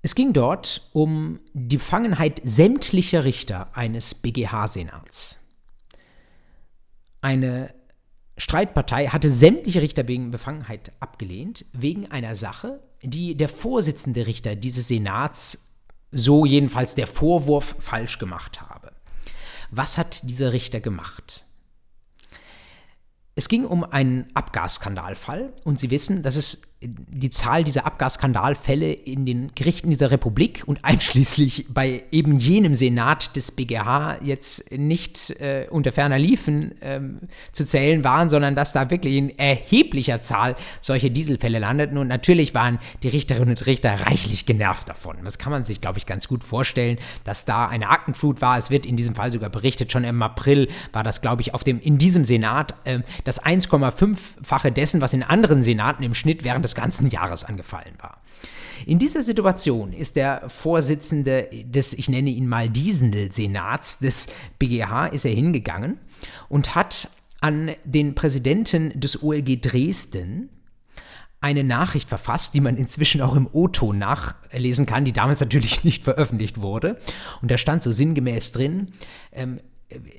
[0.00, 5.40] Es ging dort um die Befangenheit sämtlicher Richter eines BGH-Senats.
[7.20, 7.74] Eine
[8.38, 14.88] Streitpartei hatte sämtliche Richter wegen Befangenheit abgelehnt, wegen einer Sache, die der Vorsitzende Richter dieses
[14.88, 15.74] Senats,
[16.12, 18.92] so jedenfalls der Vorwurf, falsch gemacht habe.
[19.70, 21.44] Was hat dieser Richter gemacht?
[23.38, 29.26] Es ging um einen Abgasskandalfall und Sie wissen, dass es die Zahl dieser Abgasskandalfälle in
[29.26, 35.66] den Gerichten dieser Republik und einschließlich bei eben jenem Senat des BGH jetzt nicht äh,
[35.70, 37.18] unter ferner Liefen ähm,
[37.50, 41.98] zu zählen waren, sondern dass da wirklich in erheblicher Zahl solche Dieselfälle landeten.
[41.98, 45.16] Und natürlich waren die Richterinnen und Richter reichlich genervt davon.
[45.24, 48.56] Das kann man sich, glaube ich, ganz gut vorstellen, dass da eine Aktenflut war.
[48.56, 51.64] Es wird in diesem Fall sogar berichtet, schon im April war das, glaube ich, auf
[51.64, 56.67] dem, in diesem Senat äh, das 1,5-fache dessen, was in anderen Senaten im Schnitt während
[56.67, 58.20] des ganzen Jahres angefallen war.
[58.86, 64.28] In dieser Situation ist der Vorsitzende des, ich nenne ihn mal diesen Senats des
[64.58, 65.98] BGH, ist er hingegangen
[66.48, 70.50] und hat an den Präsidenten des OLG Dresden
[71.40, 76.04] eine Nachricht verfasst, die man inzwischen auch im O-Ton nachlesen kann, die damals natürlich nicht
[76.04, 76.98] veröffentlicht wurde.
[77.42, 78.88] Und da stand so sinngemäß drin,
[79.32, 79.60] ähm,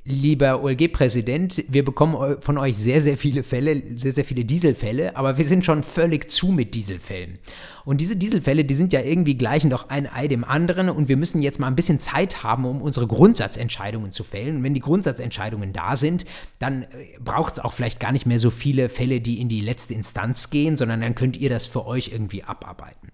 [0.03, 5.37] lieber OLG-Präsident, wir bekommen von euch sehr, sehr viele Fälle, sehr, sehr viele Dieselfälle, aber
[5.37, 7.37] wir sind schon völlig zu mit Dieselfällen.
[7.85, 11.17] Und diese Dieselfälle, die sind ja irgendwie gleichen doch ein Ei dem anderen und wir
[11.17, 14.57] müssen jetzt mal ein bisschen Zeit haben, um unsere Grundsatzentscheidungen zu fällen.
[14.57, 16.25] Und wenn die Grundsatzentscheidungen da sind,
[16.57, 16.87] dann äh,
[17.23, 20.49] braucht es auch vielleicht gar nicht mehr so viele Fälle, die in die letzte Instanz
[20.49, 23.11] gehen, sondern dann könnt ihr das für euch irgendwie abarbeiten.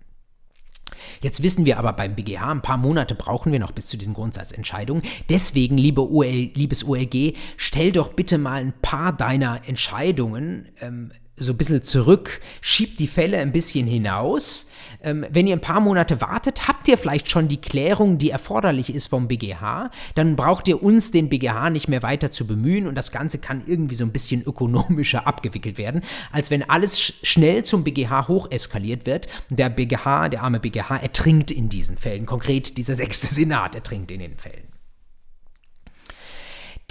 [1.22, 4.14] Jetzt wissen wir aber beim BGH, ein paar Monate brauchen wir noch bis zu diesen
[4.14, 5.04] Grundsatzentscheidungen.
[5.30, 11.54] Deswegen, liebe OL, liebes OLG, stell doch bitte mal ein paar deiner Entscheidungen ähm, so
[11.54, 14.67] ein bisschen zurück, schiebt die Fälle ein bisschen hinaus.
[15.04, 18.93] Ähm, wenn ihr ein paar Monate wartet, habt ihr vielleicht schon die Klärung, die erforderlich
[18.93, 19.91] ist vom BGH.
[20.15, 23.63] Dann braucht ihr uns, den BGH, nicht mehr weiter zu bemühen und das Ganze kann
[23.67, 29.06] irgendwie so ein bisschen ökonomischer abgewickelt werden, als wenn alles sch schnell zum BGH hocheskaliert
[29.06, 29.28] wird.
[29.50, 32.26] Der BGH, der arme BGH, ertrinkt in diesen Fällen.
[32.26, 34.75] Konkret dieser sechste Senat ertrinkt in den Fällen.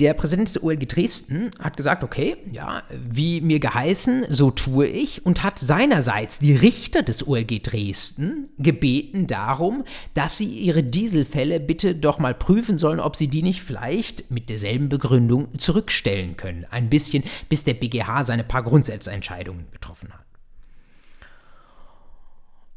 [0.00, 5.24] Der Präsident des OLG Dresden hat gesagt, okay, ja, wie mir geheißen, so tue ich
[5.24, 11.94] und hat seinerseits die Richter des OLG Dresden gebeten darum, dass sie ihre Dieselfälle bitte
[11.94, 16.66] doch mal prüfen sollen, ob sie die nicht vielleicht mit derselben Begründung zurückstellen können.
[16.70, 20.24] Ein bisschen, bis der BGH seine paar Grundsatzentscheidungen getroffen hat.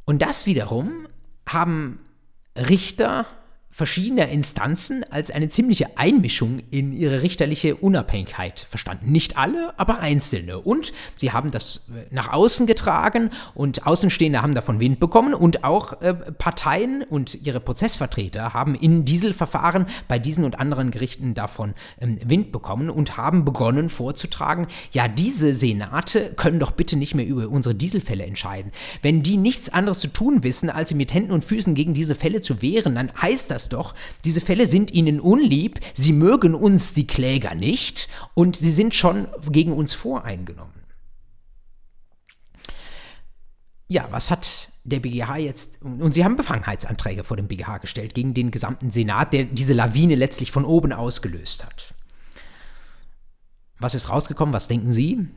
[0.05, 1.07] Und das wiederum
[1.47, 1.99] haben
[2.55, 3.25] Richter
[3.77, 9.11] verschiedener Instanzen als eine ziemliche Einmischung in ihre richterliche Unabhängigkeit verstanden.
[9.11, 10.57] Nicht alle, aber einzelne.
[10.57, 15.63] Und sie haben das äh, nach außen getragen und Außenstehende haben davon Wind bekommen und
[15.63, 21.75] auch äh, Parteien und ihre Prozessvertreter haben in Dieselverfahren bei diesen und anderen Gerichten davon
[22.01, 27.27] ähm, Wind bekommen und haben begonnen vorzutragen, ja, diese Senate können doch bitte nicht mehr
[27.27, 28.71] über unsere Dieselfälle entscheiden.
[29.03, 32.15] Wenn die nichts anderes zu tun wissen, als sie mit Händen und Füßen gegen diese
[32.15, 36.93] Fälle zu wehren, dann heißt das doch, diese Fälle sind ihnen unlieb, sie mögen uns,
[36.93, 40.73] die Kläger, nicht und sie sind schon gegen uns voreingenommen.
[43.87, 48.33] Ja, was hat der BGH jetzt, und sie haben Befangenheitsanträge vor dem BGH gestellt gegen
[48.33, 51.93] den gesamten Senat, der diese Lawine letztlich von oben ausgelöst hat.
[53.79, 54.53] Was ist rausgekommen?
[54.53, 55.27] Was denken Sie?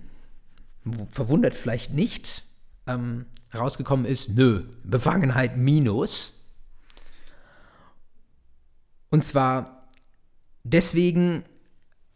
[1.10, 2.44] Verwundert vielleicht nicht.
[2.86, 6.39] Ähm, rausgekommen ist, nö, Befangenheit minus.
[9.10, 9.88] Und zwar
[10.62, 11.44] deswegen,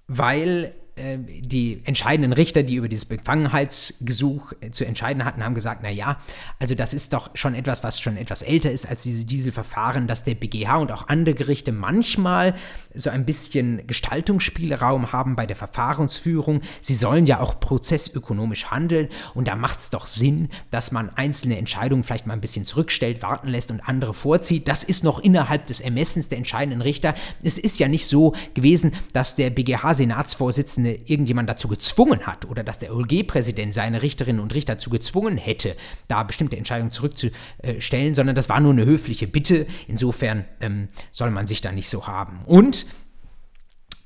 [0.07, 5.91] weil die entscheidenden Richter, die über dieses Befangenheitsgesuch äh, zu entscheiden hatten, haben gesagt, na
[5.91, 6.19] ja,
[6.61, 10.23] also das ist doch schon etwas, was schon etwas älter ist als diese Dieselverfahren, dass
[10.23, 12.55] der BGH und auch andere Gerichte manchmal
[12.95, 16.61] so ein bisschen Gestaltungsspielraum haben bei der Verfahrensführung.
[16.81, 21.59] Sie sollen ja auch prozessökonomisch handeln und da macht es doch Sinn, dass man einzelne
[21.59, 24.69] Entscheidungen vielleicht mal ein bisschen zurückstellt, warten lässt und andere vorzieht.
[24.69, 27.15] Das ist noch innerhalb des Ermessens der entscheidenden Richter.
[27.43, 32.63] Es ist ja nicht so gewesen, dass der BGH-Senatsvorsitzende eine, irgendjemand dazu gezwungen hat oder
[32.63, 35.77] dass der OLG-Präsident seine Richterinnen und Richter dazu gezwungen hätte,
[36.09, 39.67] da bestimmte Entscheidungen zurückzustellen, sondern das war nur eine höfliche Bitte.
[39.89, 42.41] Insofern ähm, soll man sich da nicht so haben.
[42.47, 42.87] Und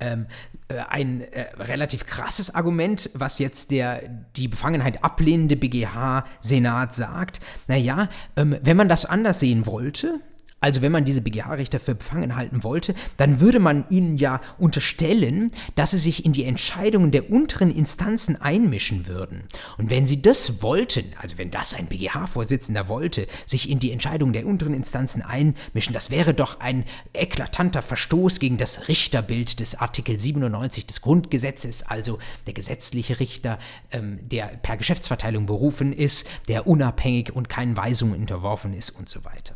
[0.00, 0.26] ähm,
[0.68, 4.02] äh, ein äh, relativ krasses Argument, was jetzt der
[4.36, 7.40] die Befangenheit ablehnende BGH-Senat sagt.
[7.66, 10.20] Naja, ähm, wenn man das anders sehen wollte,
[10.60, 15.52] also wenn man diese BGH-Richter für befangen halten wollte, dann würde man ihnen ja unterstellen,
[15.76, 19.44] dass sie sich in die Entscheidungen der unteren Instanzen einmischen würden.
[19.76, 24.32] Und wenn sie das wollten, also wenn das ein BGH-Vorsitzender wollte, sich in die Entscheidungen
[24.32, 30.18] der unteren Instanzen einmischen, das wäre doch ein eklatanter Verstoß gegen das Richterbild des Artikel
[30.18, 33.58] 97 des Grundgesetzes, also der gesetzliche Richter,
[33.92, 39.24] ähm, der per Geschäftsverteilung berufen ist, der unabhängig und keinen Weisungen unterworfen ist und so
[39.24, 39.54] weiter.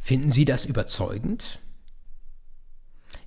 [0.00, 1.60] Finden Sie das überzeugend?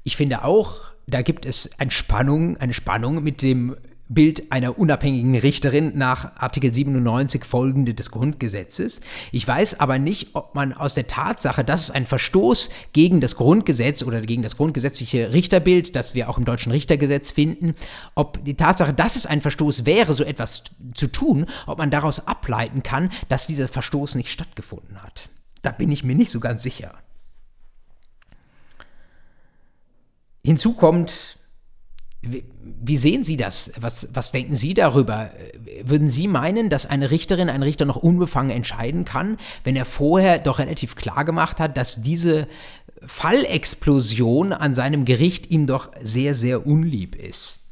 [0.04, 3.76] Ich finde auch, da gibt es eine Spannung, eine Spannung mit dem
[4.10, 9.02] Bild einer unabhängigen Richterin nach Artikel 97 folgende des Grundgesetzes.
[9.32, 13.38] Ich weiß aber nicht, ob man aus der Tatsache, dass es ein Verstoß gegen das
[13.38, 17.76] Grundgesetz oder gegen das grundgesetzliche Richterbild, das wir auch im deutschen Richtergesetz finden,
[18.14, 22.28] ob die Tatsache, dass es ein Verstoß wäre, so etwas zu tun, ob man daraus
[22.28, 25.30] ableiten kann, dass dieser Verstoß nicht stattgefunden hat.
[25.64, 26.94] Da bin ich mir nicht so ganz sicher.
[30.46, 31.38] Hinzu kommt,
[32.22, 33.72] wie sehen Sie das?
[33.80, 35.30] Was, was denken Sie darüber?
[35.84, 40.40] Würden Sie meinen, dass eine Richterin, ein Richter noch unbefangen entscheiden kann, wenn er vorher
[40.40, 42.48] doch relativ klar gemacht hat, dass diese
[43.06, 47.63] Fallexplosion an seinem Gericht ihm doch sehr, sehr unlieb ist?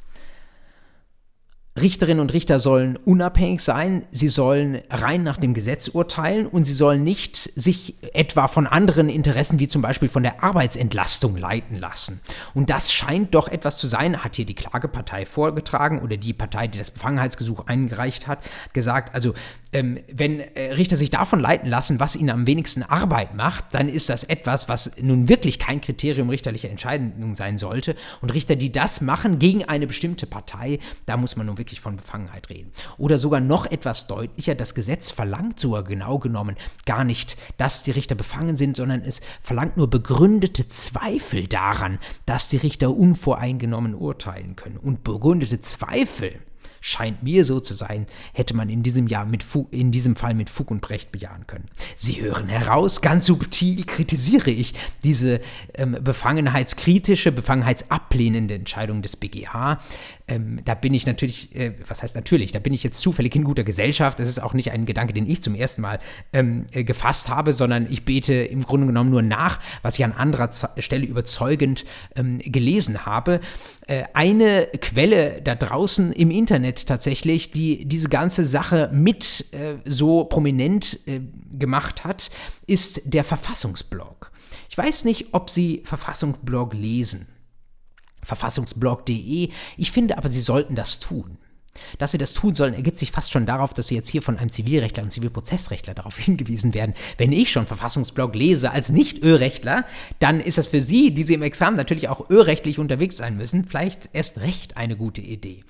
[1.80, 6.74] Richterinnen und Richter sollen unabhängig sein, sie sollen rein nach dem Gesetz urteilen und sie
[6.74, 12.20] sollen nicht sich etwa von anderen Interessen wie zum Beispiel von der Arbeitsentlastung leiten lassen.
[12.54, 16.68] Und das scheint doch etwas zu sein, hat hier die Klagepartei vorgetragen oder die Partei,
[16.68, 18.40] die das Befangenheitsgesuch eingereicht hat,
[18.74, 19.34] gesagt, also
[19.72, 23.88] ähm, wenn äh, Richter sich davon leiten lassen, was ihnen am wenigsten Arbeit macht, dann
[23.88, 27.96] ist das etwas, was nun wirklich kein Kriterium richterlicher Entscheidung sein sollte.
[28.20, 31.98] Und Richter, die das machen gegen eine bestimmte Partei, da muss man nun wirklich von
[31.98, 32.72] Befangenheit reden.
[32.98, 37.92] Oder sogar noch etwas deutlicher, das Gesetz verlangt sogar genau genommen gar nicht, dass die
[37.92, 44.56] Richter befangen sind, sondern es verlangt nur begründete Zweifel daran, dass die Richter unvoreingenommen urteilen
[44.56, 44.78] können.
[44.78, 46.40] Und begründete Zweifel
[46.82, 50.34] scheint mir so zu sein, hätte man in diesem Jahr mit Fug, in diesem Fall
[50.34, 51.70] mit Fug und Recht bejahen können.
[51.96, 55.40] Sie hören heraus, ganz subtil kritisiere ich diese
[55.76, 59.80] ähm, befangenheitskritische, befangenheitsablehnende Entscheidung des BGH.
[60.28, 63.44] Ähm, da bin ich natürlich, äh, was heißt natürlich, da bin ich jetzt zufällig in
[63.44, 64.20] guter Gesellschaft.
[64.20, 66.00] Das ist auch nicht ein Gedanke, den ich zum ersten Mal
[66.34, 70.14] ähm, äh, gefasst habe, sondern ich bete im Grunde genommen nur nach, was ich an
[70.14, 73.42] anderer Z Stelle überzeugend ähm, gelesen habe.
[73.88, 79.78] Äh, eine Quelle da draußen im Internet, Internet tatsächlich, die diese ganze Sache mit äh,
[79.86, 81.22] so prominent äh,
[81.58, 82.32] gemacht hat,
[82.68, 84.32] ist der Verfassungsblog.
[84.70, 87.28] Ich weiß nicht, ob Sie Verfassungsblog lesen.
[88.24, 89.50] Verfassungsblog.de.
[89.78, 91.38] Ich finde aber, Sie sollten das tun.
[91.98, 94.38] Dass sie das tun sollen, ergibt sich fast schon darauf, dass sie jetzt hier von
[94.38, 96.94] einem Zivilrechtler und Zivilprozessrechtler darauf hingewiesen werden.
[97.18, 99.86] Wenn ich schon Verfassungsblog lese als Nicht-Ölrechtler,
[100.20, 103.66] dann ist das für Sie, die Sie im Examen natürlich auch ölrechtlich unterwegs sein müssen,
[103.66, 105.64] vielleicht erst recht eine gute Idee.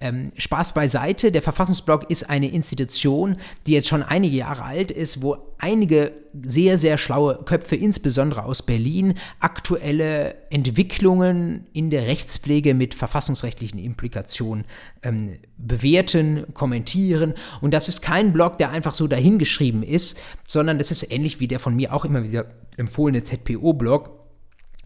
[0.00, 5.22] Ähm, Spaß beiseite, der Verfassungsblog ist eine Institution, die jetzt schon einige Jahre alt ist,
[5.22, 12.94] wo einige sehr, sehr schlaue Köpfe, insbesondere aus Berlin, aktuelle Entwicklungen in der Rechtspflege mit
[12.94, 14.64] verfassungsrechtlichen Implikationen
[15.02, 17.34] ähm, bewerten, kommentieren.
[17.60, 21.48] Und das ist kein Blog, der einfach so dahingeschrieben ist, sondern das ist ähnlich wie
[21.48, 24.25] der von mir auch immer wieder empfohlene ZPO-Blog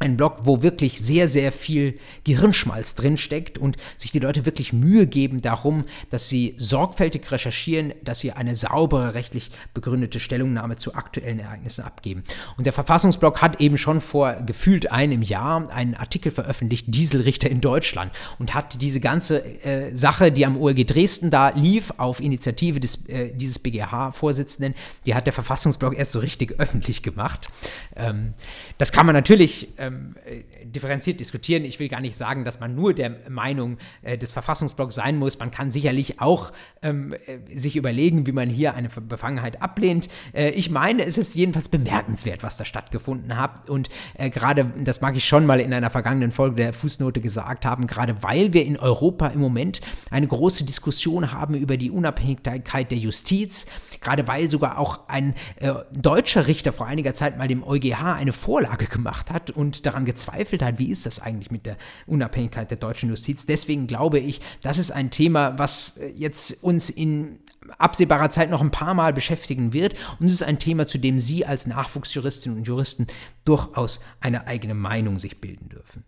[0.01, 5.07] ein Blog, wo wirklich sehr, sehr viel Gehirnschmalz drinsteckt und sich die Leute wirklich Mühe
[5.07, 11.39] geben darum, dass sie sorgfältig recherchieren, dass sie eine saubere rechtlich begründete Stellungnahme zu aktuellen
[11.39, 12.25] Ereignissen abgeben.
[12.57, 17.61] Und der Verfassungsblog hat eben schon vor gefühlt einem Jahr einen Artikel veröffentlicht, Dieselrichter in
[17.61, 22.81] Deutschland, und hat diese ganze äh, Sache, die am OLG Dresden da lief, auf Initiative
[22.81, 27.49] des, äh, dieses BGH-Vorsitzenden, die hat der Verfassungsblog erst so richtig öffentlich gemacht.
[27.97, 28.33] Ähm,
[28.79, 31.65] das kann man natürlich äh, ähm, äh, differenziert diskutieren.
[31.65, 35.39] Ich will gar nicht sagen, dass man nur der Meinung äh, des Verfassungsblocks sein muss.
[35.39, 40.09] Man kann sicherlich auch ähm, äh, sich überlegen, wie man hier eine Befangenheit ablehnt.
[40.33, 43.69] Äh, ich meine, es ist jedenfalls bemerkenswert, was da stattgefunden hat.
[43.69, 47.67] Und äh, gerade, das mag ich schon mal in einer vergangenen Folge der Fußnote gesagt
[47.67, 52.91] haben, gerade weil wir in Europa im Moment eine große Diskussion haben über die Unabhängigkeit
[52.91, 53.67] der Justiz,
[54.01, 58.33] gerade weil sogar auch ein äh, deutscher Richter vor einiger Zeit mal dem EuGH eine
[58.33, 62.79] Vorlage gemacht hat und daran gezweifelt hat, wie ist das eigentlich mit der Unabhängigkeit der
[62.79, 63.47] deutschen Justiz.
[63.47, 67.41] Deswegen glaube ich, das ist ein Thema, was äh, jetzt uns in
[67.79, 69.95] absehbarer Zeit noch ein paar Mal beschäftigen wird.
[70.19, 73.07] Und es ist ein Thema, zu dem Sie als Nachwuchsjuristinnen und Juristen
[73.45, 76.05] durchaus eine eigene Meinung sich bilden dürfen.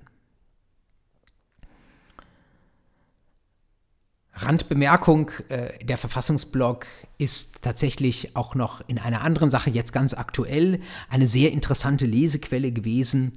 [4.34, 6.86] Randbemerkung, äh, der Verfassungsblog
[7.18, 12.72] ist tatsächlich auch noch in einer anderen Sache jetzt ganz aktuell eine sehr interessante Lesequelle
[12.72, 13.32] gewesen.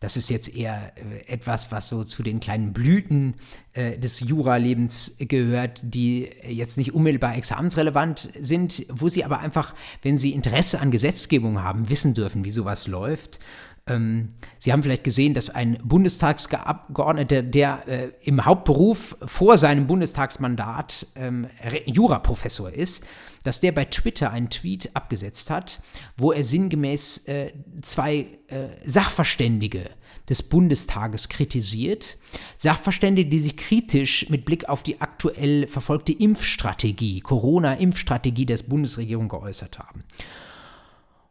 [0.00, 3.34] Das ist jetzt eher äh, etwas, was so zu den kleinen Blüten
[3.74, 10.18] äh, des Juralebens gehört, die jetzt nicht unmittelbar examensrelevant sind, wo Sie aber einfach, wenn
[10.18, 13.40] Sie Interesse an Gesetzgebung haben, wissen dürfen, wie sowas läuft.
[13.86, 21.06] Ähm, Sie haben vielleicht gesehen, dass ein Bundestagsabgeordneter, der äh, im Hauptberuf vor seinem Bundestagsmandat
[21.16, 21.46] ähm,
[21.86, 23.04] Juraprofessor ist,
[23.42, 25.80] dass der bei Twitter einen Tweet abgesetzt hat,
[26.16, 29.84] wo er sinngemäß äh, zwei äh, Sachverständige
[30.28, 32.16] des Bundestages kritisiert.
[32.56, 39.78] Sachverständige, die sich kritisch mit Blick auf die aktuell verfolgte Impfstrategie, Corona-Impfstrategie des Bundesregierung geäußert
[39.78, 40.04] haben.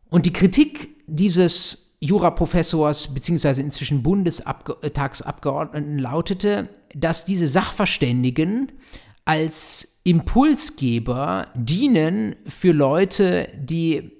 [0.10, 3.62] Und die Kritik dieses Juraprofessors bzw.
[3.62, 8.72] inzwischen Bundestagsabgeordneten lautete, dass diese Sachverständigen
[9.26, 14.18] als Impulsgeber dienen für Leute, die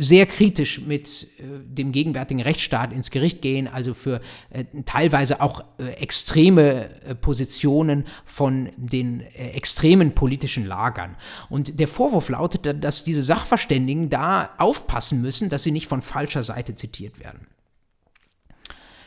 [0.00, 5.64] sehr kritisch mit äh, dem gegenwärtigen Rechtsstaat ins Gericht gehen, also für äh, teilweise auch
[5.78, 11.16] äh, extreme äh, Positionen von den äh, extremen politischen Lagern.
[11.50, 16.44] Und der Vorwurf lautet, dass diese Sachverständigen da aufpassen müssen, dass sie nicht von falscher
[16.44, 17.48] Seite zitiert werden.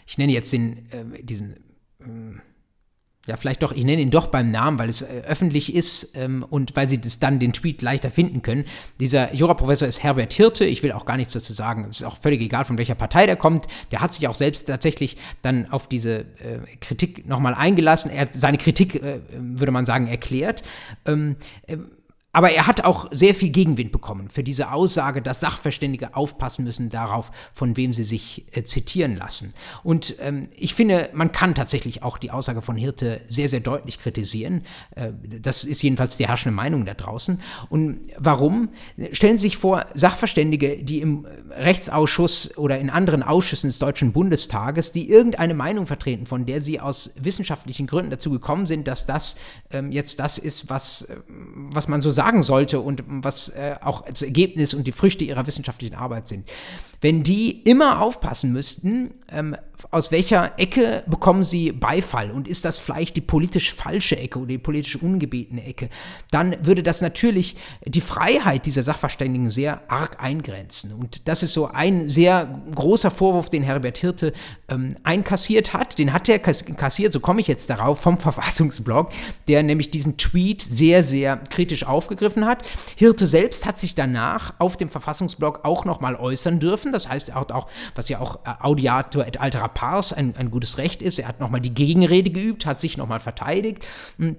[0.05, 1.55] Ich nenne jetzt den, äh, diesen
[3.27, 6.43] ja, vielleicht doch, ich nenne ihn doch beim Namen, weil es äh, öffentlich ist ähm,
[6.49, 8.65] und weil sie das dann den Tweet leichter finden können.
[8.99, 10.65] Dieser Juraprofessor ist Herbert Hirte.
[10.65, 11.85] Ich will auch gar nichts dazu sagen.
[11.89, 13.67] Es ist auch völlig egal, von welcher Partei der kommt.
[13.91, 18.09] Der hat sich auch selbst tatsächlich dann auf diese äh, Kritik nochmal eingelassen.
[18.09, 20.63] Er hat seine Kritik, äh, würde man sagen, erklärt.
[21.05, 21.35] Ähm,
[21.67, 21.77] äh,
[22.33, 26.89] aber er hat auch sehr viel Gegenwind bekommen für diese Aussage, dass Sachverständige aufpassen müssen
[26.89, 29.53] darauf, von wem sie sich äh, zitieren lassen.
[29.83, 33.99] Und ähm, ich finde, man kann tatsächlich auch die Aussage von Hirte sehr, sehr deutlich
[33.99, 34.63] kritisieren.
[34.95, 35.11] Äh,
[35.41, 37.41] das ist jedenfalls die herrschende Meinung da draußen.
[37.69, 38.69] Und warum?
[39.11, 44.91] Stellen Sie sich vor, Sachverständige, die im Rechtsausschuss oder in anderen Ausschüssen des Deutschen Bundestages,
[44.91, 49.35] die irgendeine Meinung vertreten, von der sie aus wissenschaftlichen Gründen dazu gekommen sind, dass das
[49.71, 53.75] ähm, jetzt das ist, was, äh, was man so sagt, sagen sollte und was äh,
[53.81, 56.47] auch das Ergebnis und die Früchte ihrer wissenschaftlichen Arbeit sind.
[57.01, 59.55] Wenn die immer aufpassen müssten, ähm,
[59.89, 64.49] aus welcher Ecke bekommen sie Beifall und ist das vielleicht die politisch falsche Ecke oder
[64.49, 65.89] die politisch ungebetene Ecke,
[66.29, 67.55] dann würde das natürlich
[67.85, 70.93] die Freiheit dieser Sachverständigen sehr arg eingrenzen.
[70.93, 74.33] Und das ist so ein sehr großer Vorwurf, den Herbert Hirte
[74.69, 75.97] ähm, einkassiert hat.
[75.97, 79.11] Den hat er kassiert, so komme ich jetzt darauf, vom Verfassungsblog,
[79.47, 82.65] der nämlich diesen Tweet sehr, sehr kritisch aufgegriffen hat.
[82.95, 86.91] Hirte selbst hat sich danach auf dem Verfassungsblog auch nochmal äußern dürfen.
[86.91, 90.51] Das heißt, er hat auch, was ja auch äh, Audiator et altera pars ein, ein
[90.51, 91.19] gutes Recht ist.
[91.19, 93.85] Er hat nochmal die Gegenrede geübt, hat sich nochmal verteidigt.
[94.17, 94.37] Hm,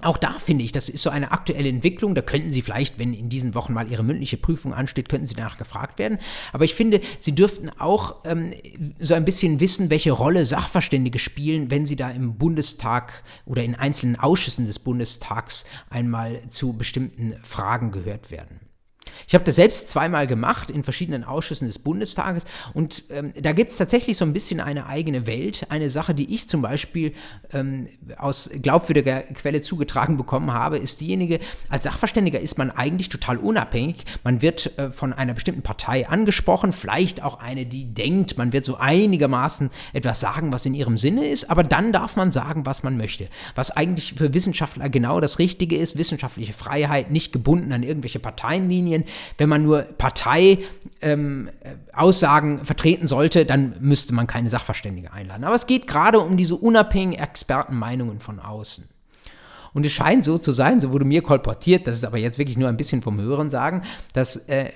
[0.00, 2.14] auch da finde ich, das ist so eine aktuelle Entwicklung.
[2.14, 5.34] Da könnten Sie vielleicht, wenn in diesen Wochen mal Ihre mündliche Prüfung ansteht, könnten Sie
[5.34, 6.18] danach gefragt werden.
[6.52, 8.52] Aber ich finde, Sie dürften auch ähm,
[9.00, 13.74] so ein bisschen wissen, welche Rolle Sachverständige spielen, wenn Sie da im Bundestag oder in
[13.74, 18.67] einzelnen Ausschüssen des Bundestags einmal zu bestimmten Fragen gehört werden.
[19.26, 22.44] Ich habe das selbst zweimal gemacht in verschiedenen Ausschüssen des Bundestages
[22.74, 25.66] und ähm, da gibt es tatsächlich so ein bisschen eine eigene Welt.
[25.68, 27.12] Eine Sache, die ich zum Beispiel
[27.52, 33.38] ähm, aus glaubwürdiger Quelle zugetragen bekommen habe, ist diejenige, als Sachverständiger ist man eigentlich total
[33.38, 34.04] unabhängig.
[34.24, 38.64] Man wird äh, von einer bestimmten Partei angesprochen, vielleicht auch eine, die denkt, man wird
[38.64, 42.82] so einigermaßen etwas sagen, was in ihrem Sinne ist, aber dann darf man sagen, was
[42.82, 43.28] man möchte.
[43.54, 49.04] Was eigentlich für Wissenschaftler genau das Richtige ist, wissenschaftliche Freiheit, nicht gebunden an irgendwelche Parteienlinien,
[49.36, 50.58] wenn man nur Parteiaussagen
[52.58, 55.44] ähm, vertreten sollte, dann müsste man keine Sachverständige einladen.
[55.44, 58.88] Aber es geht gerade um diese unabhängigen Expertenmeinungen von außen.
[59.74, 62.56] Und es scheint so zu sein, so wurde mir kolportiert, das ist aber jetzt wirklich
[62.56, 63.82] nur ein bisschen vom Hören sagen,
[64.12, 64.70] dass äh,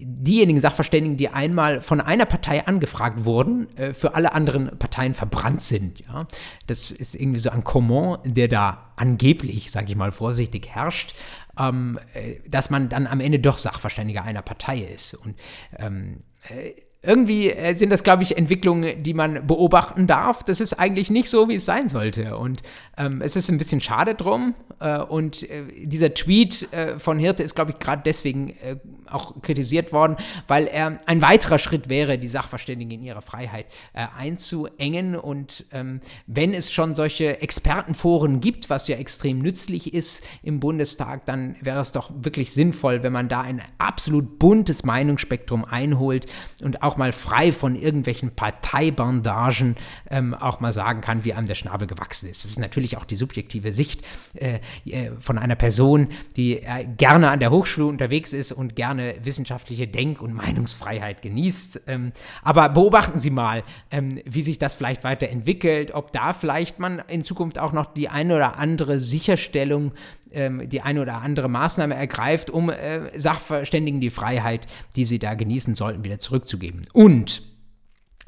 [0.00, 5.62] diejenigen Sachverständigen, die einmal von einer Partei angefragt wurden, äh, für alle anderen Parteien verbrannt
[5.62, 6.00] sind.
[6.00, 6.26] Ja?
[6.66, 11.14] Das ist irgendwie so ein Comment, der da angeblich, sage ich mal vorsichtig, herrscht
[11.58, 15.14] ähm, äh, dass man dann am Ende doch Sachverständiger einer Partei ist.
[15.14, 15.36] Und
[15.76, 16.72] ähm, äh,
[17.04, 20.42] irgendwie äh, sind das, glaube ich, Entwicklungen, die man beobachten darf.
[20.42, 22.36] Das ist eigentlich nicht so, wie es sein sollte.
[22.36, 22.62] Und
[22.96, 24.54] ähm, es ist ein bisschen schade drum.
[24.80, 28.76] Äh, und äh, dieser Tweet äh, von Hirte ist, glaube ich, gerade deswegen äh,
[29.10, 30.16] auch kritisiert worden,
[30.48, 35.16] weil er ein weiterer Schritt wäre, die Sachverständigen in ihrer Freiheit äh, einzuengen.
[35.16, 41.26] Und ähm, wenn es schon solche Expertenforen gibt, was ja extrem nützlich ist im Bundestag,
[41.26, 46.26] dann wäre es doch wirklich sinnvoll, wenn man da ein absolut buntes Meinungsspektrum einholt
[46.62, 49.76] und auch mal frei von irgendwelchen Parteibandagen
[50.10, 52.44] ähm, auch mal sagen kann, wie einem der Schnabel gewachsen ist.
[52.44, 54.02] Das ist natürlich auch die subjektive Sicht
[54.34, 58.84] äh, äh von einer Person, die äh, gerne an der Hochschule unterwegs ist und gerne
[58.84, 61.82] gerne wissenschaftliche Denk- und Meinungsfreiheit genießt.
[61.86, 67.00] Ähm, aber beobachten Sie mal, ähm, wie sich das vielleicht weiterentwickelt, ob da vielleicht man
[67.08, 69.92] in Zukunft auch noch die eine oder andere Sicherstellung
[70.34, 74.66] ähm, die eine oder andere Maßnahme ergreift, um äh, Sachverständigen die Freiheit,
[74.96, 76.82] die sie da genießen sollten, wieder zurückzugeben.
[76.92, 77.42] Und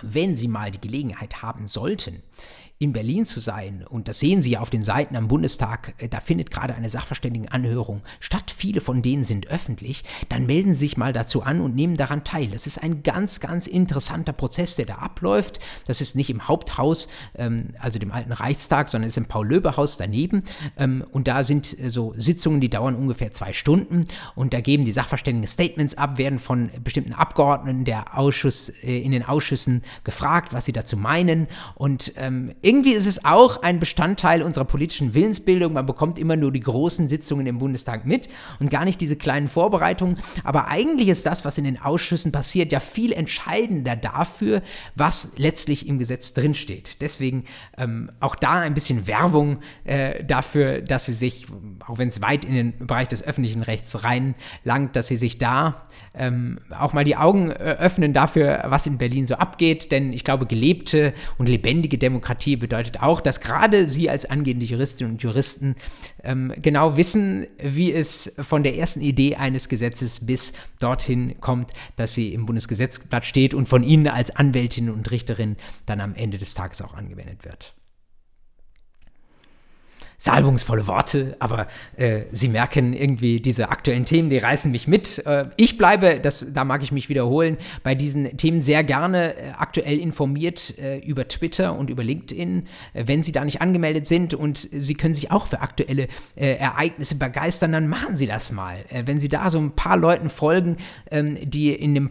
[0.02, 2.22] wenn Sie mal die Gelegenheit haben sollten,
[2.78, 6.08] in Berlin zu sein, und das sehen Sie ja auf den Seiten am Bundestag, äh,
[6.08, 10.96] da findet gerade eine Sachverständigenanhörung statt, viele von denen sind öffentlich, dann melden Sie sich
[10.98, 12.48] mal dazu an und nehmen daran teil.
[12.48, 15.58] Das ist ein ganz, ganz interessanter Prozess, der da abläuft.
[15.86, 20.44] Das ist nicht im Haupthaus, ähm, also dem alten Reichstag, sondern ist im Paul-Löbe-Haus daneben.
[20.76, 24.04] Ähm, und da sind äh, so Sitzungen, die dauern ungefähr zwei Stunden.
[24.34, 29.12] Und da geben die Sachverständigen Statements ab, werden von bestimmten Abgeordneten der Ausschuss, äh, in
[29.12, 31.46] den Ausschüssen gefragt, was sie dazu meinen.
[31.74, 35.74] Und ähm, irgendwie ist es auch ein Bestandteil unserer politischen Willensbildung.
[35.74, 39.46] Man bekommt immer nur die großen Sitzungen im Bundestag mit und gar nicht diese kleinen
[39.46, 40.18] Vorbereitungen.
[40.42, 44.62] Aber eigentlich ist das, was in den Ausschüssen passiert, ja viel entscheidender dafür,
[44.96, 47.00] was letztlich im Gesetz drinsteht.
[47.00, 47.44] Deswegen
[47.78, 51.46] ähm, auch da ein bisschen Werbung äh, dafür, dass sie sich,
[51.86, 55.86] auch wenn es weit in den Bereich des öffentlichen Rechts reinlangt, dass sie sich da
[56.14, 59.92] ähm, auch mal die Augen äh, öffnen dafür, was in Berlin so abgeht.
[59.92, 65.14] Denn ich glaube, gelebte und lebendige Demokratie Bedeutet auch, dass gerade Sie als angehende Juristinnen
[65.14, 65.76] und Juristen
[66.22, 72.14] ähm, genau wissen, wie es von der ersten Idee eines Gesetzes bis dorthin kommt, dass
[72.14, 76.54] sie im Bundesgesetzblatt steht und von Ihnen als Anwältin und Richterin dann am Ende des
[76.54, 77.74] Tages auch angewendet wird
[80.18, 85.24] salbungsvolle Worte, aber äh, Sie merken irgendwie diese aktuellen Themen, die reißen mich mit.
[85.26, 89.50] Äh, ich bleibe, das, da mag ich mich wiederholen, bei diesen Themen sehr gerne äh,
[89.58, 94.32] aktuell informiert äh, über Twitter und über LinkedIn, äh, wenn Sie da nicht angemeldet sind
[94.32, 98.76] und Sie können sich auch für aktuelle äh, Ereignisse begeistern, dann machen Sie das mal.
[99.04, 100.78] wenn Sie da so ein paar Leuten folgen,
[101.10, 102.10] ähm, die in dem,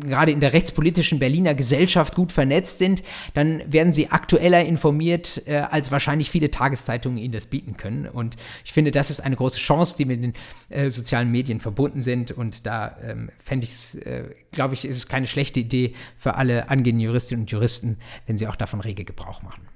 [0.00, 3.02] gerade in der rechtspolitischen Berliner Gesellschaft gut vernetzt sind,
[3.34, 8.06] dann werden Sie aktueller informiert als wahrscheinlich viele Tageszeitungen in das bieten können.
[8.06, 10.32] Und ich finde, das ist eine große Chance, die mit den
[10.68, 12.32] äh, sozialen Medien verbunden sind.
[12.32, 16.34] Und da ähm, fände ich es, äh, glaube ich, ist es keine schlechte Idee für
[16.34, 19.68] alle angehenden Juristinnen und Juristen, wenn sie auch davon rege Gebrauch machen.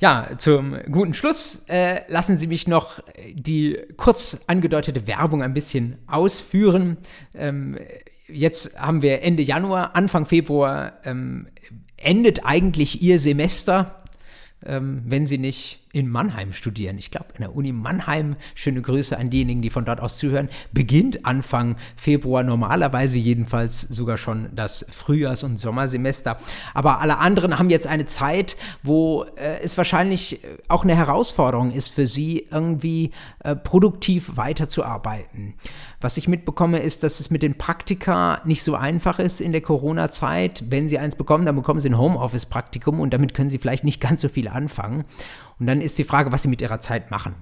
[0.00, 3.00] Ja, zum guten Schluss äh, lassen Sie mich noch
[3.32, 6.98] die kurz angedeutete Werbung ein bisschen ausführen.
[7.34, 7.76] Ähm,
[8.28, 11.48] jetzt haben wir Ende Januar, Anfang Februar ähm,
[11.96, 13.97] endet eigentlich Ihr Semester
[14.64, 16.98] ähm, wenn sie nicht in Mannheim studieren.
[16.98, 20.48] Ich glaube, an der Uni Mannheim, schöne Grüße an diejenigen, die von dort aus zuhören,
[20.72, 26.36] beginnt Anfang Februar normalerweise jedenfalls sogar schon das Frühjahrs- und Sommersemester.
[26.74, 31.94] Aber alle anderen haben jetzt eine Zeit, wo äh, es wahrscheinlich auch eine Herausforderung ist
[31.94, 35.54] für sie, irgendwie äh, produktiv weiterzuarbeiten.
[36.00, 39.60] Was ich mitbekomme, ist, dass es mit den Praktika nicht so einfach ist in der
[39.60, 40.64] Corona-Zeit.
[40.68, 44.00] Wenn sie eins bekommen, dann bekommen sie ein Homeoffice-Praktikum und damit können sie vielleicht nicht
[44.00, 45.04] ganz so viel anfangen.
[45.58, 47.34] Und dann ist die Frage, was sie mit ihrer Zeit machen.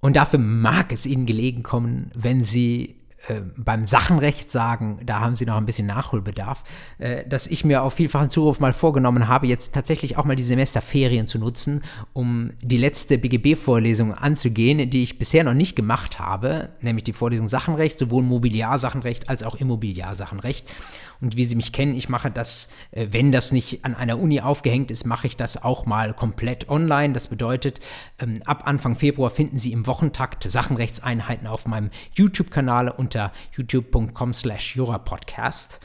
[0.00, 5.36] Und dafür mag es ihnen gelegen kommen, wenn sie äh, beim Sachenrecht sagen, da haben
[5.36, 6.64] sie noch ein bisschen Nachholbedarf,
[6.98, 10.42] äh, dass ich mir auf vielfachen Zuruf mal vorgenommen habe, jetzt tatsächlich auch mal die
[10.42, 11.82] Semesterferien zu nutzen,
[12.14, 17.46] um die letzte BGB-Vorlesung anzugehen, die ich bisher noch nicht gemacht habe, nämlich die Vorlesung
[17.46, 20.72] Sachenrecht, sowohl Mobiliarsachenrecht als auch Immobiliarsachenrecht.
[21.20, 24.40] Und wie Sie mich kennen, ich mache das, äh, wenn das nicht an einer Uni
[24.40, 27.12] aufgehängt ist, mache ich das auch mal komplett online.
[27.12, 27.80] Das bedeutet,
[28.18, 34.76] ähm, ab Anfang Februar finden Sie im Wochentakt Sachenrechtseinheiten auf meinem YouTube-Kanal unter youtube.com slash
[34.76, 35.80] jurapodcast.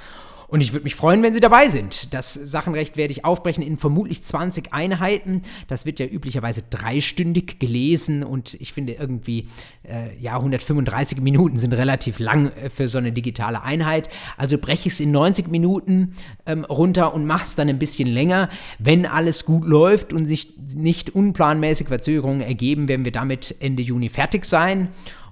[0.47, 2.13] Und ich würde mich freuen, wenn Sie dabei sind.
[2.13, 5.41] Das Sachenrecht werde ich aufbrechen in vermutlich 20 Einheiten.
[5.67, 9.45] Das wird ja üblicherweise dreistündig gelesen und ich finde irgendwie,
[9.83, 14.07] äh, ja, 135 Minuten sind relativ lang äh, für so eine digitale Einheit.
[14.37, 16.13] Also breche ich es in 90 Minuten
[16.45, 18.49] ähm, runter und mache es dann ein bisschen länger.
[18.77, 24.09] Wenn alles gut läuft und sich nicht unplanmäßig Verzögerungen ergeben, werden wir damit Ende Juni
[24.09, 24.89] fertig sein.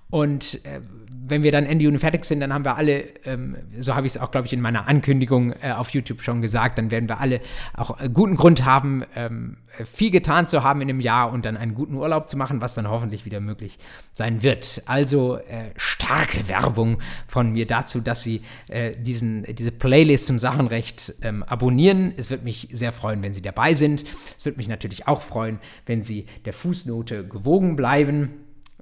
[0.10, 0.82] Und äh,
[1.26, 4.16] wenn wir dann Ende Juni fertig sind, dann haben wir alle, ähm, so habe ich
[4.16, 7.20] es auch, glaube ich, in meiner Ankündigung äh, auf YouTube schon gesagt, dann werden wir
[7.20, 7.40] alle
[7.74, 11.58] auch äh, guten Grund haben, ähm, viel getan zu haben in einem Jahr und dann
[11.58, 13.78] einen guten Urlaub zu machen, was dann hoffentlich wieder möglich
[14.14, 14.84] sein wird.
[14.86, 21.16] Also äh, starke Werbung von mir dazu, dass Sie äh, diesen, diese Playlist zum Sachenrecht
[21.22, 22.14] ähm, abonnieren.
[22.18, 24.04] Es wird mich sehr freuen, wenn Sie dabei sind.
[24.38, 28.32] Es wird mich natürlich auch freuen, wenn Sie der Fußnote gewogen bleiben.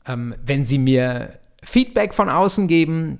[0.07, 3.19] Ähm, wenn Sie mir Feedback von außen geben,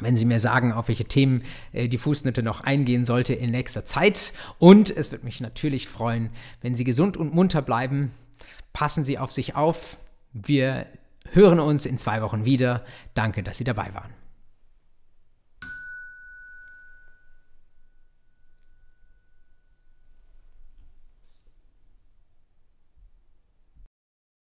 [0.00, 1.42] wenn Sie mir sagen, auf welche Themen
[1.72, 4.32] äh, die Fußnote noch eingehen sollte in nächster Zeit.
[4.58, 8.12] Und es wird mich natürlich freuen, wenn Sie gesund und munter bleiben.
[8.72, 9.98] Passen Sie auf sich auf.
[10.32, 10.86] Wir
[11.32, 12.84] hören uns in zwei Wochen wieder.
[13.14, 14.19] Danke, dass Sie dabei waren.